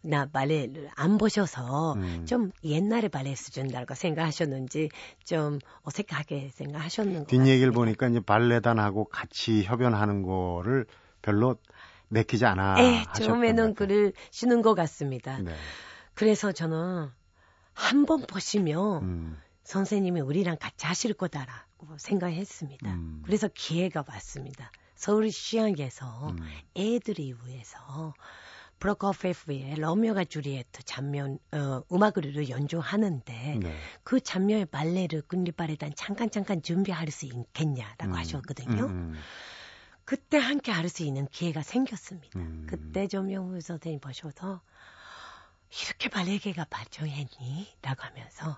나 0.00 0.26
발레를 0.26 0.88
안 0.94 1.18
보셔서 1.18 1.92
음. 1.94 2.24
좀 2.24 2.52
옛날에 2.64 3.08
발레 3.08 3.34
수준이라고 3.34 3.94
생각하셨는지 3.94 4.88
좀 5.24 5.58
어색하게 5.82 6.52
생각하셨는 6.54 7.20
것 7.20 7.26
뒷얘기를 7.26 7.72
보니까 7.72 8.08
이제 8.08 8.20
발레단하고 8.20 9.06
같이 9.06 9.64
협연하는 9.64 10.22
거를 10.22 10.86
별로 11.20 11.56
내키지 12.08 12.44
않아. 12.46 12.74
네, 12.74 13.04
처음에는 13.16 13.74
글을 13.74 14.12
쓰는 14.30 14.62
것 14.62 14.74
같습니다. 14.74 15.38
네. 15.38 15.54
그래서 16.14 16.52
저는 16.52 17.10
한 17.74 18.06
번 18.06 18.26
보시면 18.26 19.02
음. 19.02 19.38
선생님이 19.62 20.20
우리랑 20.20 20.56
같이 20.58 20.86
하실 20.86 21.14
거다라고 21.14 21.96
생각했습니다. 21.98 22.90
음. 22.92 23.22
그래서 23.24 23.48
기회가 23.54 24.04
왔습니다. 24.08 24.72
서울 24.96 25.30
시향에서 25.30 26.30
음. 26.30 26.38
애들이 26.76 27.34
위해서 27.44 28.14
브로코페프의 28.80 29.76
로미오가 29.76 30.24
주리에트 30.24 30.82
장면 30.84 31.38
어, 31.52 31.82
음악을 31.92 32.48
연주하는데 32.48 33.58
네. 33.60 33.76
그 34.02 34.20
장면의 34.20 34.66
발레를 34.66 35.22
끈리발에 35.22 35.76
단 35.76 35.92
잠깐 35.96 36.30
잠깐 36.30 36.62
준비할 36.62 37.10
수 37.10 37.26
있겠냐라고 37.26 38.06
음. 38.06 38.14
하셨거든요. 38.14 38.84
음, 38.84 38.90
음. 38.90 39.14
그때 40.08 40.38
함께 40.38 40.72
할수 40.72 41.02
있는 41.02 41.26
기회가 41.26 41.60
생겼습니다. 41.60 42.38
음. 42.38 42.66
그때 42.66 43.06
조명우 43.08 43.60
선생님 43.60 44.00
보셔서 44.00 44.62
이렇게 45.84 46.08
발레계가 46.08 46.64
발전했니? 46.70 47.68
라고 47.82 48.04
하면서 48.04 48.56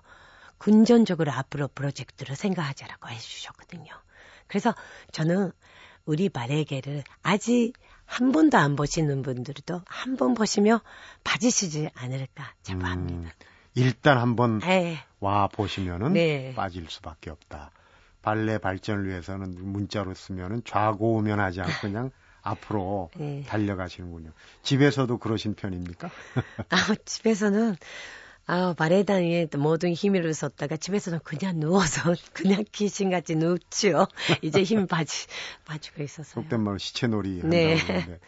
근전적으로 0.57 1.33
앞으로 1.33 1.67
프로젝트를 1.67 2.37
생각하자라고 2.37 3.09
해주셨거든요. 3.09 3.91
그래서 4.47 4.73
저는 5.11 5.51
우리 6.05 6.29
발레계를 6.29 7.03
아직 7.21 7.73
한 8.05 8.31
번도 8.31 8.57
안 8.57 8.77
보시는 8.77 9.21
분들도 9.21 9.81
한 9.85 10.15
번 10.15 10.35
보시며 10.35 10.79
빠지시지 11.25 11.89
않을까 11.95 12.53
자부합니다. 12.61 13.27
음, 13.27 13.29
일단 13.75 14.19
한번 14.19 14.59
네. 14.59 15.03
와 15.19 15.49
보시면은 15.49 16.13
네. 16.13 16.53
빠질 16.55 16.89
수밖에 16.89 17.29
없다. 17.29 17.71
발레 18.21 18.59
발전을 18.59 19.07
위해서는 19.07 19.55
문자로 19.57 20.13
쓰면은 20.13 20.61
좌고우면하지 20.65 21.61
않고 21.61 21.73
그냥 21.81 22.11
앞으로 22.41 23.09
네. 23.15 23.43
달려가시는군요. 23.47 24.31
집에서도 24.63 25.17
그러신 25.17 25.55
편입니까? 25.55 26.09
아, 26.69 26.95
집에서는 27.05 27.75
아, 28.47 28.73
발레단에 28.77 29.47
모든 29.57 29.93
힘을 29.93 30.33
썼다가 30.33 30.75
집에서는 30.75 31.19
그냥 31.23 31.59
누워서 31.59 32.15
그냥 32.33 32.63
귀신같이 32.71 33.35
눕죠. 33.35 34.07
이제 34.41 34.63
힘 34.63 34.87
빠지, 34.87 35.27
빠지고 35.65 36.03
있어서 36.03 36.41
속된 36.41 36.61
말로 36.61 36.77
시체놀이 36.77 37.41
한다고 37.41 37.49
네. 37.49 38.19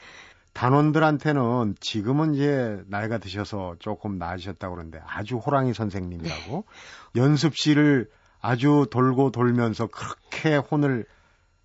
단원들한테는 0.54 1.76
지금은 1.80 2.36
이제 2.36 2.84
나이가 2.88 3.18
드셔서 3.18 3.76
조금 3.80 4.20
나아지셨다고 4.20 4.76
그러는데 4.76 5.00
아주 5.06 5.38
호랑이 5.38 5.74
선생님이라고 5.74 6.66
네. 7.14 7.22
연습실을 7.22 8.10
아주 8.44 8.88
돌고 8.92 9.32
돌면서 9.32 9.88
그렇게 9.88 10.58
혼을 10.58 11.06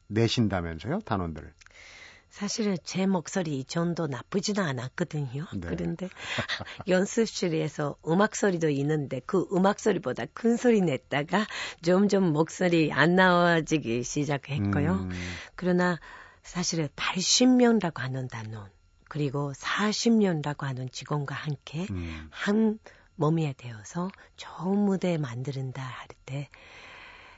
내신다면서요, 0.07 1.01
단원들. 1.01 1.53
사실은 2.31 2.77
제 2.85 3.05
목소리 3.05 3.65
전도 3.65 4.07
나쁘지는 4.07 4.63
않았거든요. 4.63 5.47
네. 5.55 5.69
그런데 5.69 6.09
연습실에서 6.87 7.97
음악 8.07 8.37
소리도 8.37 8.69
있는데 8.71 9.21
그 9.27 9.49
음악 9.53 9.81
소리보다 9.81 10.27
큰 10.33 10.57
소리 10.57 10.81
냈다가 10.81 11.49
점점 11.83 12.33
목소리 12.33 12.93
안 12.93 13.17
나와지기 13.17 14.05
시작했고요. 14.05 14.93
음. 14.93 15.11
그러나 15.57 15.99
사실은 16.45 16.87
80년이라고 16.95 17.99
하는 17.99 18.29
단원 18.29 18.71
그리고 19.09 19.53
40년이라고 19.53 20.61
하는 20.61 20.89
직원과 20.93 21.35
함께 21.35 21.89
음. 21.91 22.29
한 22.31 22.79
몸이 23.19 23.53
되어서 23.57 24.11
좋은 24.37 24.79
무대 24.79 25.19
만드는다 25.19 25.83
할 25.83 26.09
때 26.25 26.49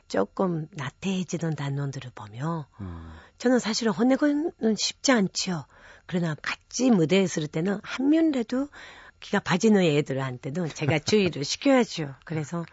조금 0.09 0.67
나태해지던 0.73 1.55
단원들을 1.55 2.11
보며 2.17 2.67
음. 2.81 3.13
저는 3.39 3.61
사실은 3.61 3.93
혼내고는 3.93 4.75
쉽지 4.77 5.13
않죠. 5.13 5.65
그러나 6.07 6.35
같이 6.43 6.91
무대에 6.91 7.23
있을 7.23 7.47
때는 7.47 7.79
한 7.85 8.09
면이라도 8.11 8.69
기가 9.21 9.39
빠지는 9.39 9.83
애들한테는 9.83 10.69
제가 10.71 10.99
주의를 10.99 11.45
시켜야죠. 11.45 12.17
그래서 12.25 12.67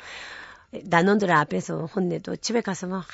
단원들 0.90 1.32
앞에서 1.32 1.86
혼내도 1.86 2.38
집에 2.38 2.62
가서는 2.62 2.98
아, 2.98 3.06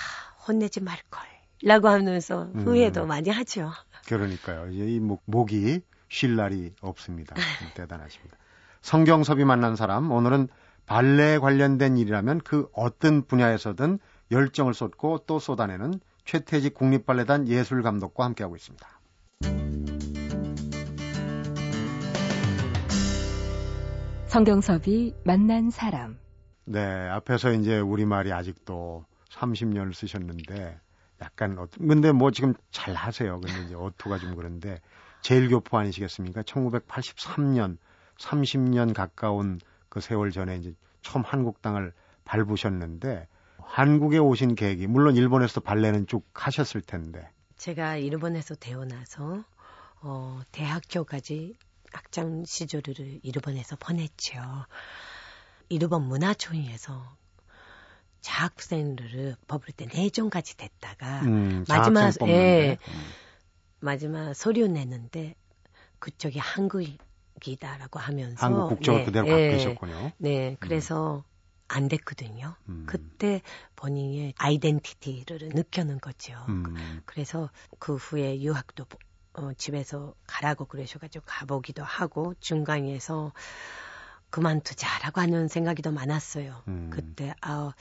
혼내지 0.47 0.79
말걸. 0.79 1.21
라고 1.65 1.89
하면서 1.89 2.45
후회도 2.45 3.03
음. 3.03 3.07
많이 3.09 3.29
하죠. 3.29 3.71
그러니까요. 4.07 4.69
이 4.71 4.99
목, 4.99 5.21
목이 5.25 5.81
쉴 6.09 6.35
날이 6.37 6.73
없습니다. 6.81 7.35
대단하십니다. 7.75 8.37
성경섭이 8.83 9.45
만난 9.45 9.77
사람, 9.77 10.11
오늘은 10.11 10.49
발레에 10.85 11.39
관련된 11.39 11.95
일이라면 11.95 12.41
그 12.41 12.67
어떤 12.73 13.25
분야에서든 13.25 13.97
열정을 14.29 14.73
쏟고 14.73 15.19
또 15.25 15.39
쏟아내는 15.39 16.01
최태직 16.25 16.73
국립발레단 16.73 17.47
예술감독과 17.47 18.25
함께하고 18.25 18.57
있습니다. 18.57 18.85
성경섭이 24.27 25.13
만난 25.23 25.69
사람. 25.69 26.17
네, 26.65 26.81
앞에서 26.81 27.53
이제 27.53 27.79
우리말이 27.79 28.33
아직도 28.33 29.05
30년을 29.29 29.93
쓰셨는데 29.93 30.77
약간 31.21 31.57
어 31.57 31.67
근데 31.77 32.11
뭐 32.11 32.31
지금 32.31 32.53
잘 32.69 32.95
하세요. 32.95 33.39
근데 33.39 33.63
이제 33.63 33.75
어투가 33.75 34.17
좀 34.17 34.35
그런데 34.35 34.81
제일 35.21 35.47
교포 35.47 35.77
아니시겠습니까? 35.77 36.41
1983년 36.41 37.77
30년 38.17 38.93
가까운 38.93 39.59
그 39.89 40.01
세월 40.01 40.31
전에 40.31 40.57
이제 40.57 40.73
처음 41.01 41.23
한국 41.23 41.61
땅을 41.61 41.93
밟으셨는데 42.25 43.27
한국에 43.57 44.17
오신 44.17 44.55
계기 44.55 44.87
물론 44.87 45.15
일본에서도 45.15 45.61
발레는 45.61 46.07
쭉 46.07 46.25
하셨을 46.33 46.81
텐데 46.81 47.29
제가 47.57 47.97
일본에서 47.97 48.55
태어나서 48.55 49.43
어 50.01 50.41
대학교까지 50.51 51.55
학창 51.93 52.43
시절을 52.45 53.19
일본에서 53.23 53.75
보냈죠. 53.77 54.41
일본 55.69 56.03
문화촌에서 56.07 57.15
자학생들을 58.21 59.35
뽑을 59.47 59.73
때 59.75 59.85
내종까지 59.85 60.57
됐다가 60.57 61.21
음, 61.21 61.65
마지막 61.67 62.11
예 62.27 62.77
음. 62.87 62.93
마지막 63.79 64.33
서류 64.33 64.67
내는데 64.67 65.35
그쪽이 65.99 66.39
한국이 66.39 66.97
다라고 67.59 67.99
하면서 67.99 68.45
한국 68.45 68.69
국적을 68.69 68.99
네, 69.01 69.05
그대로 69.05 69.27
예, 69.27 69.51
바꾸셨군요. 69.51 70.11
네, 70.17 70.49
음. 70.51 70.57
그래서 70.59 71.17
음. 71.17 71.21
안 71.67 71.87
됐거든요. 71.87 72.55
음. 72.69 72.85
그때 72.87 73.41
본인의 73.75 74.33
아이덴티티를 74.37 75.49
느껴는 75.53 75.99
거죠. 75.99 76.33
음. 76.49 77.01
그래서 77.05 77.49
그 77.79 77.95
후에 77.95 78.41
유학도 78.41 78.85
어, 79.33 79.51
집에서 79.57 80.13
가라고 80.27 80.65
그러셔가지고 80.65 81.23
가보기도 81.27 81.83
하고 81.83 82.33
중간에서 82.39 83.33
그만두자라고 84.29 85.21
하는 85.21 85.47
생각이 85.47 85.81
더 85.81 85.91
많았어요. 85.91 86.63
음. 86.67 86.89
그때 86.91 87.33
아 87.41 87.73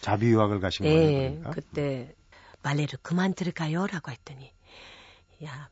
자비 0.00 0.26
유학을 0.28 0.60
가신 0.60 0.84
네, 0.84 0.92
거예요. 0.94 1.18
그러니까? 1.18 1.50
그때 1.50 2.14
발레를 2.62 2.98
그만둘까요라고 3.02 4.10
했더니 4.10 4.52
야 5.44 5.68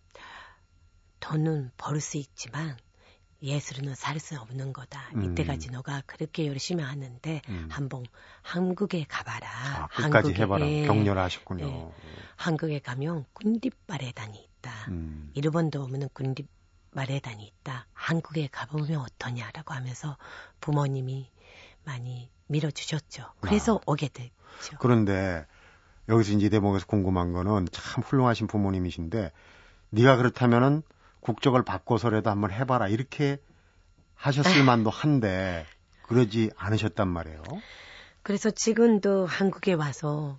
돈은 1.20 1.70
벌 1.76 2.00
수 2.00 2.18
있지만 2.18 2.76
예술은 3.42 3.94
살 3.94 4.18
수 4.18 4.38
없는 4.40 4.72
거다. 4.72 5.10
음. 5.14 5.32
이때까지 5.32 5.70
너가 5.70 6.02
그렇게 6.06 6.46
열심히 6.46 6.82
하는데 6.82 7.42
음. 7.48 7.68
한번 7.70 8.04
한국에 8.42 9.04
가봐라. 9.08 9.48
아, 9.48 9.86
끝까지 9.88 10.02
한국에, 10.12 10.42
해봐라. 10.42 10.66
예, 10.66 10.86
격려하셨군요. 10.86 11.66
예, 11.66 11.88
한국에 12.36 12.78
가면 12.78 13.26
군립발레단이 13.34 14.38
있다. 14.38 14.72
음. 14.88 15.30
일본도 15.34 15.82
없는 15.82 16.08
군립발레단이 16.14 17.44
있다. 17.46 17.86
한국에 17.92 18.48
가보면 18.50 19.00
어떠냐라고 19.00 19.74
하면서 19.74 20.16
부모님이 20.60 21.30
많이 21.84 22.30
밀어주셨죠. 22.48 23.24
그래서 23.40 23.76
아. 23.76 23.80
오게 23.86 24.08
됐죠. 24.08 24.78
그런데 24.80 25.46
여기서 26.08 26.32
이제 26.32 26.48
대목에서 26.48 26.86
궁금한 26.86 27.32
거는 27.32 27.66
참 27.70 28.02
훌륭하신 28.02 28.46
부모님이신데 28.46 29.32
네가 29.90 30.16
그렇다면은 30.16 30.82
국적을 31.26 31.64
바꿔서라도 31.64 32.30
한번 32.30 32.52
해봐라 32.52 32.86
이렇게 32.86 33.38
하셨을 34.14 34.62
만도 34.62 34.90
한데 34.90 35.66
그러지 36.02 36.50
않으셨단 36.56 37.08
말이에요. 37.08 37.42
그래서 38.22 38.50
지금도 38.50 39.26
한국에 39.26 39.72
와서 39.72 40.36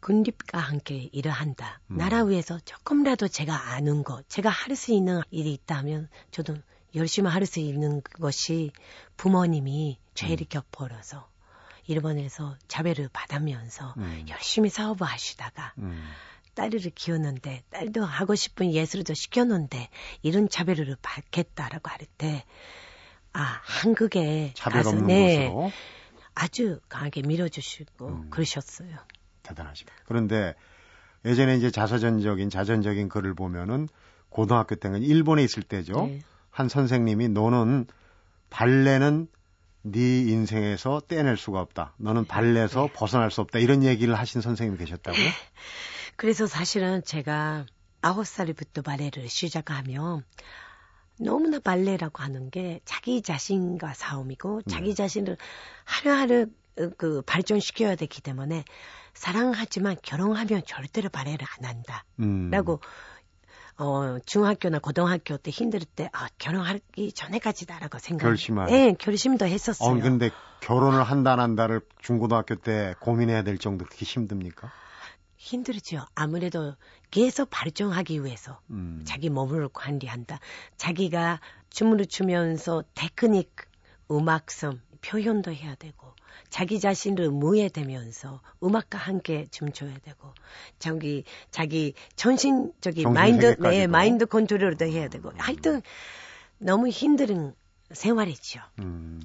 군립과 0.00 0.58
함께 0.58 1.08
일을 1.12 1.32
한다. 1.32 1.80
음. 1.90 1.96
나라 1.96 2.24
위해서 2.24 2.58
조금이라도 2.60 3.28
제가 3.28 3.72
아는 3.72 4.04
것, 4.04 4.28
제가 4.28 4.50
할 4.50 4.76
수 4.76 4.92
있는 4.92 5.22
일이 5.30 5.54
있다면 5.54 6.08
저도 6.30 6.56
열심히 6.94 7.30
할 7.30 7.46
수 7.46 7.60
있는 7.60 8.02
것이 8.20 8.70
부모님이 9.16 9.98
죄를 10.14 10.44
음. 10.44 10.46
겹벌어서 10.50 11.26
일본에서 11.86 12.54
자배를 12.68 13.08
받으면서 13.14 13.94
음. 13.96 14.26
열심히 14.28 14.68
사업을 14.68 15.06
하시다가 15.06 15.72
음. 15.78 16.06
딸을 16.58 16.80
키우는데 16.92 17.62
딸도 17.70 18.04
하고 18.04 18.34
싶은 18.34 18.72
예술도 18.72 19.14
시켰는데 19.14 19.88
이런 20.22 20.48
차별을 20.48 20.96
받겠다라고 21.00 21.88
할 21.88 21.98
때 22.18 22.44
아, 23.32 23.60
한국에 23.62 24.52
가서 24.58 24.92
네, 24.92 25.48
곳으로. 25.48 25.70
아주 26.34 26.80
강하게 26.88 27.22
밀어주시고 27.22 28.08
음. 28.08 28.30
그러셨어요. 28.30 28.88
대단하십니다. 29.44 29.96
그런데 30.06 30.54
예전에 31.24 31.56
이제 31.56 31.70
자서전적인 31.70 32.50
자전적인 32.50 33.08
글을 33.08 33.34
보면은 33.34 33.88
고등학교 34.30 34.74
때는 34.74 35.02
일본에 35.02 35.44
있을 35.44 35.62
때죠. 35.62 36.06
네. 36.06 36.20
한 36.50 36.68
선생님이 36.68 37.28
너는 37.28 37.86
발레는 38.50 39.28
네 39.82 40.20
인생에서 40.22 41.02
떼낼 41.06 41.36
수가 41.36 41.60
없다. 41.60 41.94
너는 41.98 42.24
발레에서 42.24 42.86
네. 42.86 42.92
벗어날 42.94 43.30
수 43.30 43.42
없다. 43.42 43.60
이런 43.60 43.84
얘기를 43.84 44.14
하신 44.16 44.40
선생님이 44.40 44.78
계셨다고요? 44.78 45.22
그래서 46.18 46.48
사실은 46.48 47.00
제가 47.04 47.64
아홉 48.02 48.26
살부터 48.26 48.82
발레를 48.82 49.28
시작하면 49.28 50.24
너무나 51.20 51.60
발레라고 51.60 52.24
하는 52.24 52.50
게 52.50 52.80
자기 52.84 53.22
자신과 53.22 53.94
싸움이고 53.94 54.62
네. 54.66 54.74
자기 54.74 54.96
자신을 54.96 55.36
하루하루 55.84 56.46
그 56.96 57.22
발전시켜야 57.22 57.94
되기 57.94 58.20
때문에 58.20 58.64
사랑하지만 59.14 59.94
결혼하면 60.02 60.62
절대로 60.66 61.08
발레를 61.08 61.46
안 61.56 61.64
한다. 61.64 62.04
음. 62.18 62.50
라고 62.50 62.80
어, 63.76 64.18
중학교나 64.26 64.80
고등학교 64.80 65.36
때 65.36 65.52
힘들 65.52 65.78
때, 65.84 66.10
아, 66.12 66.26
결혼하기 66.38 67.12
전에까지다라고 67.12 68.00
생각. 68.00 68.26
결심을. 68.26 68.66
네, 68.66 68.92
결심도 68.98 69.46
했었어요. 69.46 69.96
어, 69.96 70.00
근데 70.00 70.30
결혼을 70.58 71.04
한다, 71.04 71.34
안 71.34 71.38
한다를 71.38 71.80
중고등학교 72.02 72.56
때 72.56 72.96
고민해야 72.98 73.44
될 73.44 73.56
정도 73.58 73.84
그렇게 73.84 74.04
힘듭니까? 74.04 74.72
힘들죠. 75.38 76.04
아무래도 76.14 76.74
계속 77.10 77.48
발전하기 77.48 78.24
위해서 78.24 78.60
음. 78.70 79.02
자기 79.06 79.30
몸을 79.30 79.68
관리한다. 79.72 80.40
자기가 80.76 81.40
춤을 81.70 82.06
추면서 82.06 82.82
테크닉, 82.94 83.54
음악성, 84.10 84.80
표현도 85.00 85.52
해야 85.52 85.76
되고 85.76 86.12
자기 86.50 86.80
자신을 86.80 87.30
무해되면서 87.30 88.40
음악과 88.62 88.98
함께 88.98 89.46
춤춰야 89.50 89.98
되고 90.02 90.34
자기 90.78 91.24
자기 91.50 91.94
전신적인 92.16 93.12
마인드 93.12 93.56
네 93.60 93.86
마인드 93.86 94.26
컨트롤도 94.26 94.86
해야 94.86 95.08
되고 95.08 95.30
하여튼 95.36 95.82
너무 96.58 96.88
힘든 96.88 97.54
생활이죠. 97.92 98.60
음. 98.80 99.20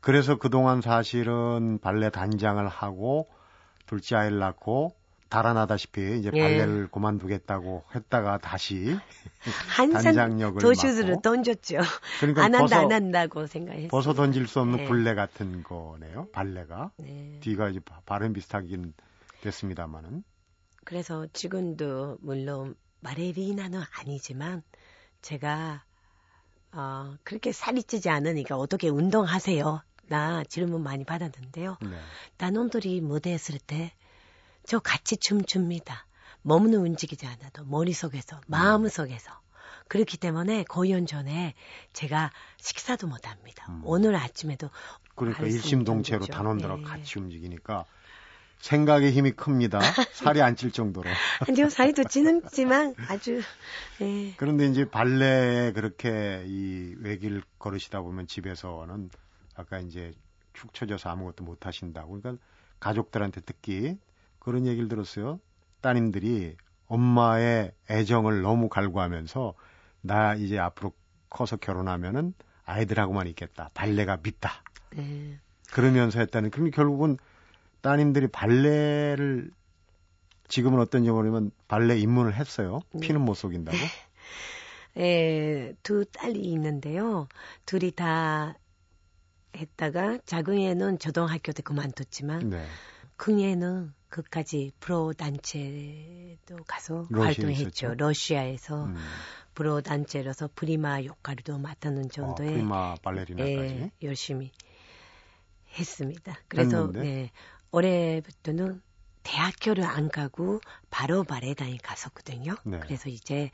그래서 0.00 0.36
그동안 0.38 0.82
사실은 0.82 1.78
발레 1.80 2.10
단장을 2.10 2.66
하고 2.68 3.28
둘째 3.86 4.14
아이를 4.16 4.38
낳고 4.38 4.95
달아나다시피 5.28 6.18
이제 6.18 6.30
예. 6.34 6.40
발레를 6.40 6.88
그만두겠다고 6.88 7.84
했다가 7.94 8.38
다시 8.38 8.96
단장역을 9.92 10.60
도슈즈를 10.60 11.20
던졌죠. 11.22 11.78
그러니까 12.20 12.44
안 12.44 12.54
한다 12.54 12.78
안 12.78 12.92
한다고 12.92 13.46
생각했어요. 13.46 13.88
벗어 13.88 14.14
던질 14.14 14.46
수 14.46 14.60
없는 14.60 14.78
네. 14.78 14.84
굴레 14.86 15.14
같은 15.14 15.62
거네요. 15.62 16.28
발레가 16.32 16.92
네. 16.98 17.38
뒤가 17.40 17.70
이제 17.70 17.80
발음 18.04 18.32
비슷하긴 18.32 18.94
됐습니다만은. 19.40 20.22
그래서 20.84 21.26
지금도 21.32 22.18
물론 22.20 22.76
마레리나는 23.00 23.82
아니지만 23.98 24.62
제가 25.22 25.82
어, 26.72 27.16
그렇게 27.24 27.52
살이 27.52 27.82
찌지 27.82 28.10
않으니까 28.10 28.56
어떻게 28.56 28.88
운동하세요? 28.88 29.82
나 30.08 30.44
질문 30.44 30.82
많이 30.82 31.04
받았는데요. 31.04 31.78
네. 31.82 31.96
단원들이 32.36 33.00
무대에 33.00 33.34
있을 33.34 33.58
때 33.58 33.92
저 34.66 34.78
같이 34.78 35.16
춤춥니다. 35.16 36.06
몸은 36.42 36.74
움직이지 36.74 37.26
않아도 37.26 37.64
머릿속에서, 37.64 38.40
마음속에서. 38.46 39.30
그렇기 39.88 40.16
때문에 40.16 40.64
고연 40.68 41.06
전에 41.06 41.54
제가 41.92 42.32
식사도 42.58 43.06
못 43.06 43.26
합니다. 43.28 43.66
음. 43.68 43.82
오늘 43.84 44.16
아침에도 44.16 44.68
그러니까 45.14 45.44
일심동체로 45.46 46.26
단원들하고 46.26 46.80
네. 46.82 46.84
같이 46.84 47.18
움직이니까 47.18 47.84
생각의 48.58 49.12
힘이 49.12 49.30
큽니다. 49.32 49.78
살이 50.12 50.42
안 50.42 50.56
찔 50.56 50.72
정도로. 50.72 51.08
아니요, 51.48 51.68
살이도 51.68 52.04
찌는지만 52.04 52.94
아주. 53.08 53.40
네. 54.00 54.34
그런데 54.36 54.66
이제 54.66 54.88
발레에 54.88 55.72
그렇게 55.72 56.42
이 56.46 56.96
외길 56.98 57.42
걸으시다 57.60 58.00
보면 58.00 58.26
집에서는 58.26 59.10
아까 59.54 59.78
이제 59.78 60.12
축 60.52 60.74
처져서 60.74 61.10
아무것도 61.10 61.44
못 61.44 61.64
하신다고. 61.66 62.20
그러니까 62.20 62.42
가족들한테 62.80 63.42
듣기 63.42 63.98
그런 64.46 64.64
얘기를 64.64 64.86
들었어요. 64.86 65.40
따님들이 65.80 66.56
엄마의 66.86 67.72
애정을 67.90 68.42
너무 68.42 68.68
갈구하면서 68.68 69.54
나 70.02 70.36
이제 70.36 70.56
앞으로 70.56 70.92
커서 71.28 71.56
결혼하면은 71.56 72.32
아이들하고만 72.64 73.26
있겠다. 73.26 73.70
발레가 73.74 74.18
믿다. 74.22 74.62
네. 74.94 75.40
그러면서 75.72 76.20
했다는. 76.20 76.50
그럼 76.50 76.70
결국은 76.70 77.16
따님들이 77.80 78.28
발레를 78.28 79.50
지금은 80.46 80.78
어떤지 80.78 81.10
모르면 81.10 81.50
발레 81.66 81.98
입문을 81.98 82.34
했어요. 82.34 82.82
네. 82.92 83.00
피는 83.00 83.20
못 83.22 83.34
속인다고. 83.34 83.76
예, 84.98 85.74
두 85.82 86.04
딸이 86.04 86.38
있는데요. 86.38 87.26
둘이 87.64 87.90
다 87.90 88.54
했다가 89.56 90.18
작은 90.24 90.56
애는 90.56 91.00
초등학교 91.00 91.50
때 91.50 91.64
그만뒀지만 91.64 92.50
네. 92.50 92.64
큰 93.16 93.40
애는 93.40 93.95
그까지 94.08 94.72
프로 94.80 95.12
단체도 95.12 96.64
가서 96.66 97.06
활동했죠. 97.10 97.50
있었죠? 97.50 97.94
러시아에서 97.96 98.84
음. 98.84 98.96
프로 99.54 99.80
단체로서 99.80 100.50
프리마 100.54 101.02
역할도 101.02 101.58
맡았는 101.58 102.10
정도의 102.10 102.48
어, 102.48 102.52
프리마 102.52 102.94
발레리나까지 102.96 103.74
예, 103.74 103.90
열심히 104.02 104.52
했습니다. 105.78 106.38
그래서 106.48 106.90
네, 106.92 107.30
올해부터는 107.70 108.80
대학교를 109.22 109.84
안 109.84 110.08
가고 110.08 110.60
바로 110.90 111.24
발레단에 111.24 111.78
갔었거든요. 111.82 112.54
네. 112.64 112.78
그래서 112.80 113.08
이제 113.08 113.50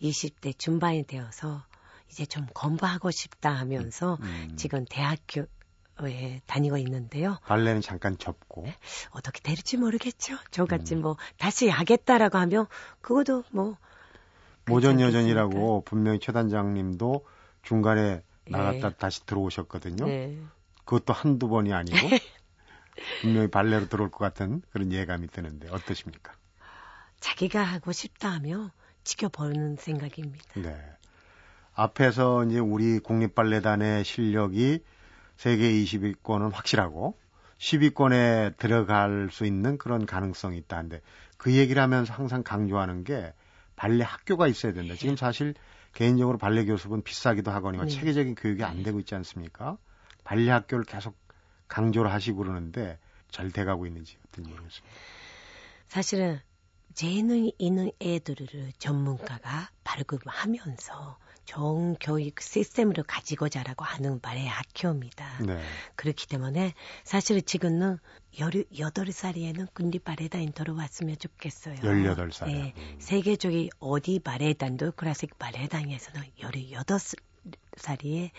20대 0.00 0.56
중반이 0.58 1.04
되어서 1.04 1.64
이제 2.10 2.24
좀 2.24 2.46
공부하고 2.46 3.10
싶다 3.10 3.50
하면서 3.50 4.18
음. 4.22 4.48
음. 4.50 4.56
지금 4.56 4.84
대학교 4.88 5.46
에 6.08 6.40
다니고 6.46 6.76
있는데요. 6.78 7.38
발레는 7.46 7.80
잠깐 7.80 8.18
접고 8.18 8.62
네. 8.62 8.76
어떻게 9.10 9.40
될지 9.40 9.76
모르겠죠. 9.76 10.36
저같이 10.50 10.94
음. 10.96 11.02
뭐 11.02 11.16
다시 11.38 11.68
하겠다라고 11.68 12.38
하면 12.38 12.66
그것도 13.00 13.44
뭐 13.50 13.76
모전 14.66 15.00
여전이라고 15.00 15.82
분명히 15.84 16.18
최 16.20 16.32
단장님도 16.32 17.26
중간에 17.62 18.22
나갔다 18.46 18.90
네. 18.90 18.96
다시 18.96 19.24
들어오셨거든요. 19.26 20.06
네. 20.06 20.38
그것도 20.84 21.12
한두 21.12 21.48
번이 21.48 21.72
아니고 21.72 21.96
분명히 23.22 23.48
발레로 23.48 23.88
들어올 23.88 24.10
것 24.10 24.18
같은 24.18 24.62
그런 24.70 24.92
예감이 24.92 25.28
드는데 25.28 25.68
어떠십니까? 25.70 26.32
자기가 27.20 27.62
하고 27.62 27.92
싶다 27.92 28.30
하면 28.32 28.70
지켜보는 29.04 29.76
생각입니다. 29.76 30.60
네. 30.60 30.76
앞에서 31.74 32.44
이제 32.44 32.58
우리 32.58 32.98
국립발레단의 32.98 34.04
실력이 34.04 34.82
세계 35.42 35.72
20위권은 35.72 36.52
확실하고 36.52 37.18
10위권에 37.58 38.56
들어갈 38.58 39.28
수 39.32 39.44
있는 39.44 39.76
그런 39.76 40.06
가능성이 40.06 40.56
있다는데 40.58 41.00
그 41.36 41.56
얘기를 41.56 41.82
하면서 41.82 42.14
항상 42.14 42.44
강조하는 42.44 43.02
게 43.02 43.34
발레 43.74 44.04
학교가 44.04 44.46
있어야 44.46 44.72
된다. 44.72 44.94
지금 44.94 45.16
사실 45.16 45.54
개인적으로 45.94 46.38
발레 46.38 46.64
교습은 46.66 47.02
비싸기도 47.02 47.50
하거니와 47.50 47.86
네. 47.86 47.90
체계적인 47.90 48.36
교육이 48.36 48.62
안 48.62 48.84
되고 48.84 49.00
있지 49.00 49.16
않습니까? 49.16 49.78
발레 50.22 50.48
학교를 50.48 50.84
계속 50.84 51.16
강조를 51.66 52.12
하시고 52.12 52.38
그러는데 52.38 53.00
잘 53.28 53.50
돼가고 53.50 53.84
있는지 53.86 54.18
어떤지 54.28 54.48
모르겠습니다. 54.48 54.96
사실은 55.88 56.40
재능이 56.94 57.54
있는 57.58 57.90
애들을 58.00 58.74
전문가가 58.78 59.70
발급하면서 59.82 61.18
좋은 61.44 61.96
교육 62.00 62.40
시스템으로 62.40 63.02
가지고 63.06 63.48
자라고 63.48 63.84
하는 63.84 64.20
발의 64.20 64.46
학교입니다. 64.46 65.42
네. 65.44 65.60
그렇기 65.96 66.26
때문에 66.26 66.74
사실 67.04 67.42
지금은 67.42 67.98
18살이에는 68.34 69.72
군리 69.74 69.98
바레단이 69.98 70.52
들어왔으면 70.52 71.16
좋겠어요. 71.18 71.76
18살. 71.76 72.46
네. 72.46 72.74
음. 72.76 72.96
세계적인 72.98 73.70
어디 73.80 74.18
바레단도 74.18 74.92
클래식 74.92 75.38
바레단에서는 75.38 76.22
18살이에 76.40 78.30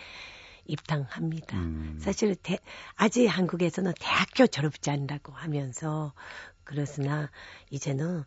입당합니다. 0.66 1.58
음. 1.58 1.98
사실 2.00 2.36
대, 2.36 2.58
아직 2.96 3.28
한국에서는 3.28 3.94
대학교 4.00 4.48
졸업지 4.48 4.90
않다고 4.90 5.34
하면서 5.34 6.14
그렇으나 6.64 7.30
이제는 7.70 8.24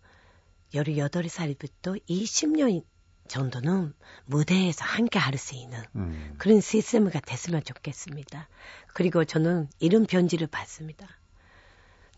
18살부터 0.74 2.00
20년 2.08 2.84
정도는 3.28 3.94
무대에서 4.26 4.84
함께 4.84 5.18
할 5.18 5.36
수 5.38 5.54
있는 5.54 5.82
음. 5.94 6.34
그런 6.38 6.60
시스템가 6.60 7.20
됐으면 7.20 7.62
좋겠습니다. 7.62 8.48
그리고 8.94 9.24
저는 9.24 9.68
이런 9.80 10.06
편지를 10.06 10.46
받습니다. 10.46 11.06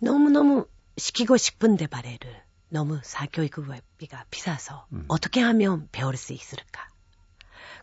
너무너무 0.01 0.67
시키고 0.97 1.37
싶은데 1.37 1.87
발레를 1.87 2.43
너무 2.69 3.01
사교육비가 3.03 4.27
비싸서 4.31 4.87
음. 4.93 5.05
어떻게 5.09 5.41
하면 5.41 5.89
배울 5.91 6.17
수 6.17 6.33
있을까? 6.33 6.89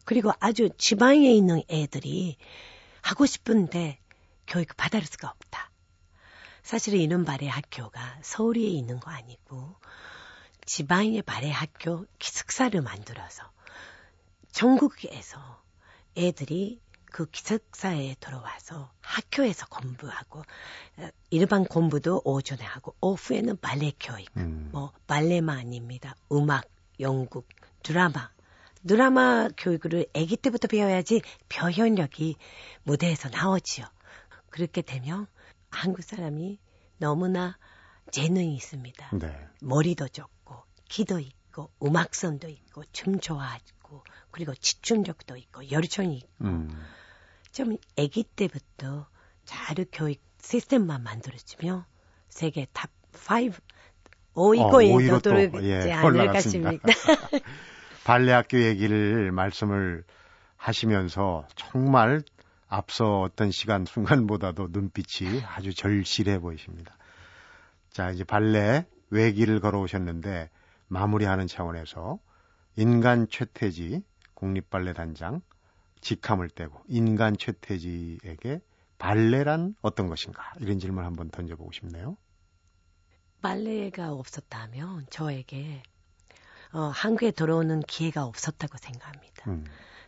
그리고 0.05 0.31
아주 0.39 0.69
지방에 0.77 1.31
있는 1.31 1.61
애들이 1.69 2.37
하고 3.01 3.25
싶은데 3.25 3.99
교육 4.47 4.77
받을 4.77 5.03
수가 5.03 5.29
없다. 5.29 5.71
사실 6.63 6.95
이런 6.95 7.25
발레 7.25 7.47
학교가 7.47 8.19
서울에 8.21 8.61
있는 8.61 8.99
거 8.99 9.11
아니고 9.11 9.75
지방의 10.65 11.21
발레 11.21 11.51
학교 11.51 12.05
기숙사를 12.19 12.79
만들어서 12.81 13.43
전국에서 14.51 15.61
애들이 16.17 16.81
그 17.05 17.25
기숙사에 17.29 18.15
들어와서 18.19 18.91
학교에서 19.01 19.67
공부하고 19.67 20.43
일반 21.29 21.63
공부도 21.63 22.21
오전에 22.25 22.63
하고 22.63 22.95
오후에는 22.99 23.57
발레 23.57 23.93
교육, 23.99 24.27
음. 24.37 24.69
뭐 24.71 24.91
발레만 25.07 25.57
아닙니다. 25.57 26.15
음악, 26.31 26.65
연극, 26.99 27.47
드라마 27.83 28.29
드라마 28.85 29.47
교육을 29.57 30.07
아기 30.13 30.37
때부터 30.37 30.67
배워야지 30.67 31.21
표현력이 31.49 32.35
무대에서 32.83 33.29
나오지요. 33.29 33.85
그렇게 34.49 34.81
되면 34.81 35.27
한국 35.69 36.03
사람이 36.03 36.59
너무나 36.97 37.57
재능이 38.11 38.55
있습니다. 38.55 39.09
네. 39.13 39.47
머리도 39.61 40.07
좋고, 40.09 40.63
기도 40.85 41.19
있고, 41.19 41.71
음악성도 41.83 42.47
있고, 42.47 42.83
춤 42.91 43.19
좋아하고, 43.19 44.03
그리고 44.31 44.53
집중력도 44.53 45.37
있고, 45.37 45.71
열정이 45.71 46.17
있고, 46.17 46.45
음. 46.45 46.69
좀 47.51 47.77
아기 47.97 48.23
때부터 48.23 49.07
잘 49.45 49.85
교육 49.91 50.19
시스템만 50.41 51.03
만들어주면 51.03 51.85
세계 52.29 52.67
top 52.73 52.91
5, 53.13 53.51
5위권에 54.35 55.09
어, 55.09 55.19
도도록지 55.19 55.69
예, 55.69 55.91
않을까 55.93 56.41
싶습니다. 56.41 56.83
발레학교 58.03 58.61
얘기를 58.61 59.31
말씀을 59.31 60.03
하시면서 60.57 61.47
정말 61.55 62.21
앞서 62.67 63.21
어떤 63.21 63.51
시간 63.51 63.85
순간보다도 63.85 64.67
눈빛이 64.71 65.41
아주 65.45 65.73
절실해 65.73 66.39
보이십니다. 66.39 66.97
자, 67.95 68.11
이제 68.11 68.25
발레 68.25 68.85
외길을 69.09 69.61
걸어오셨는데 69.61 70.49
마무리하는 70.89 71.47
차원에서 71.47 72.19
인간 72.75 73.25
최태지 73.29 74.03
국립발레단장 74.33 75.39
직함을 76.01 76.49
떼고 76.49 76.83
인간 76.89 77.37
최태지에게 77.37 78.59
발레란 78.97 79.77
어떤 79.81 80.09
것인가? 80.09 80.51
이런 80.59 80.77
질문 80.77 81.05
한번 81.05 81.29
던져보고 81.29 81.71
싶네요. 81.71 82.17
발레가 83.41 84.11
없었다면 84.11 85.05
저에게 85.09 85.81
어, 86.73 86.91
한국에 86.93 87.31
들어오는 87.31 87.79
기회가 87.79 88.25
없었다고 88.25 88.77
생각합니다. 88.77 89.49
음. 89.49 89.63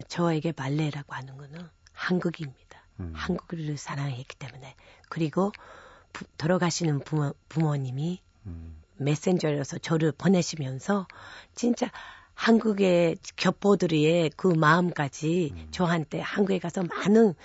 저에게 0.10 0.52
발레라고 0.52 1.16
하는 1.16 1.38
것은 1.38 1.70
한국입니다. 1.94 2.86
음. 3.00 3.14
한국을 3.16 3.78
사랑했기 3.78 4.36
때문에 4.36 4.76
그리고 5.08 5.54
부, 6.18 6.26
돌아가시는 6.40 7.02
부모, 7.02 7.32
부모님이 7.48 8.20
음. 8.48 8.82
메신저여서 8.96 9.78
저를 9.78 10.12
보내시면서 10.12 11.08
진짜 11.54 11.92
한국의 12.34 13.18
겹보들의 13.36 14.32
그 14.36 14.48
마음까지 14.48 15.52
음. 15.54 15.68
저한테 15.70 16.20
한국에 16.20 16.58
가서 16.58 16.84
많은 16.84 17.36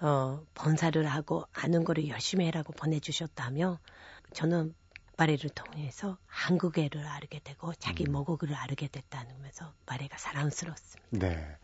어, 0.00 0.40
본사를 0.54 1.04
하고 1.06 1.44
아는 1.52 1.84
거를 1.84 2.08
열심히 2.08 2.46
해라고 2.46 2.72
보내주셨다며 2.72 3.78
저는 4.32 4.74
바레를 5.16 5.50
통해서 5.50 6.18
한국애를 6.26 7.06
알게 7.06 7.40
되고 7.44 7.72
자기 7.74 8.04
음. 8.04 8.12
모국을 8.12 8.52
알게 8.52 8.88
됐다면서 8.88 9.72
바레가 9.86 10.18
사랑스럽습니다. 10.18 11.28
네. 11.28 11.56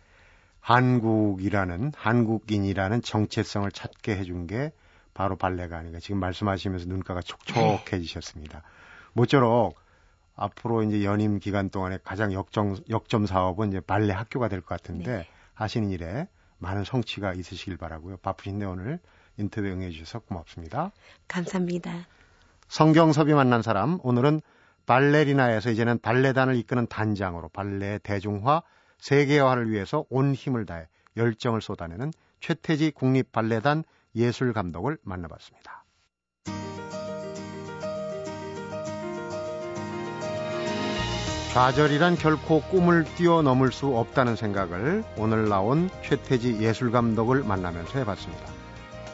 한국이라는 0.60 1.92
한국인이라는 1.96 3.02
정체성을 3.02 3.70
찾게 3.72 4.16
해준 4.16 4.46
게 4.46 4.72
바로 5.14 5.36
발레가 5.36 5.78
아닌가. 5.78 6.00
지금 6.00 6.18
말씀하시면서 6.18 6.86
눈가가 6.86 7.22
촉촉해지셨습니다. 7.22 8.58
네. 8.58 8.64
모쪼록 9.12 9.78
앞으로 10.36 10.82
이제 10.82 11.04
연임 11.04 11.38
기간 11.38 11.70
동안에 11.70 11.98
가장 12.02 12.32
역정, 12.32 12.76
역점 12.90 13.26
사업은 13.26 13.68
이제 13.68 13.80
발레 13.80 14.12
학교가 14.12 14.48
될 14.48 14.60
것 14.60 14.66
같은데 14.68 15.18
네. 15.18 15.28
하시는 15.54 15.88
일에 15.90 16.28
많은 16.58 16.84
성취가 16.84 17.34
있으시길 17.34 17.76
바라고요. 17.76 18.16
바쁘신데 18.18 18.66
오늘 18.66 18.98
인터뷰 19.36 19.66
응해 19.68 19.90
주셔서 19.90 20.18
고맙습니다. 20.20 20.90
감사합니다. 21.28 22.06
성경섭이 22.68 23.34
만난 23.34 23.62
사람 23.62 23.98
오늘은 24.02 24.40
발레리나에서 24.86 25.70
이제는 25.70 25.98
발레단을 26.00 26.56
이끄는 26.56 26.86
단장으로 26.88 27.48
발레 27.50 28.00
대중화 28.02 28.62
세계화를 28.98 29.70
위해서 29.70 30.04
온 30.10 30.34
힘을 30.34 30.66
다해 30.66 30.88
열정을 31.16 31.60
쏟아내는 31.62 32.12
최태지 32.40 32.90
국립발레단 32.92 33.84
예술 34.14 34.52
감독을 34.52 34.98
만나봤습니다. 35.02 35.84
좌절이란 41.52 42.16
결코 42.16 42.62
꿈을 42.62 43.04
뛰어넘을 43.14 43.70
수 43.70 43.96
없다는 43.96 44.34
생각을 44.34 45.04
오늘 45.16 45.48
나온 45.48 45.88
최태지 46.02 46.60
예술 46.60 46.90
감독을 46.90 47.44
만나면서 47.44 48.00
해봤습니다. 48.00 48.44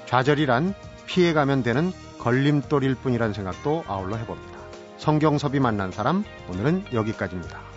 좌절이란 0.07 0.75
피해가면 1.05 1.63
되는 1.63 1.93
걸림돌일 2.19 2.95
뿐이라는 2.95 3.35
생각도 3.35 3.85
아울러 3.87 4.17
해봅니다. 4.17 4.59
성경섭이 4.97 5.61
만난 5.61 5.93
사람 5.93 6.25
오늘은 6.49 6.87
여기까지입니다. 6.95 7.70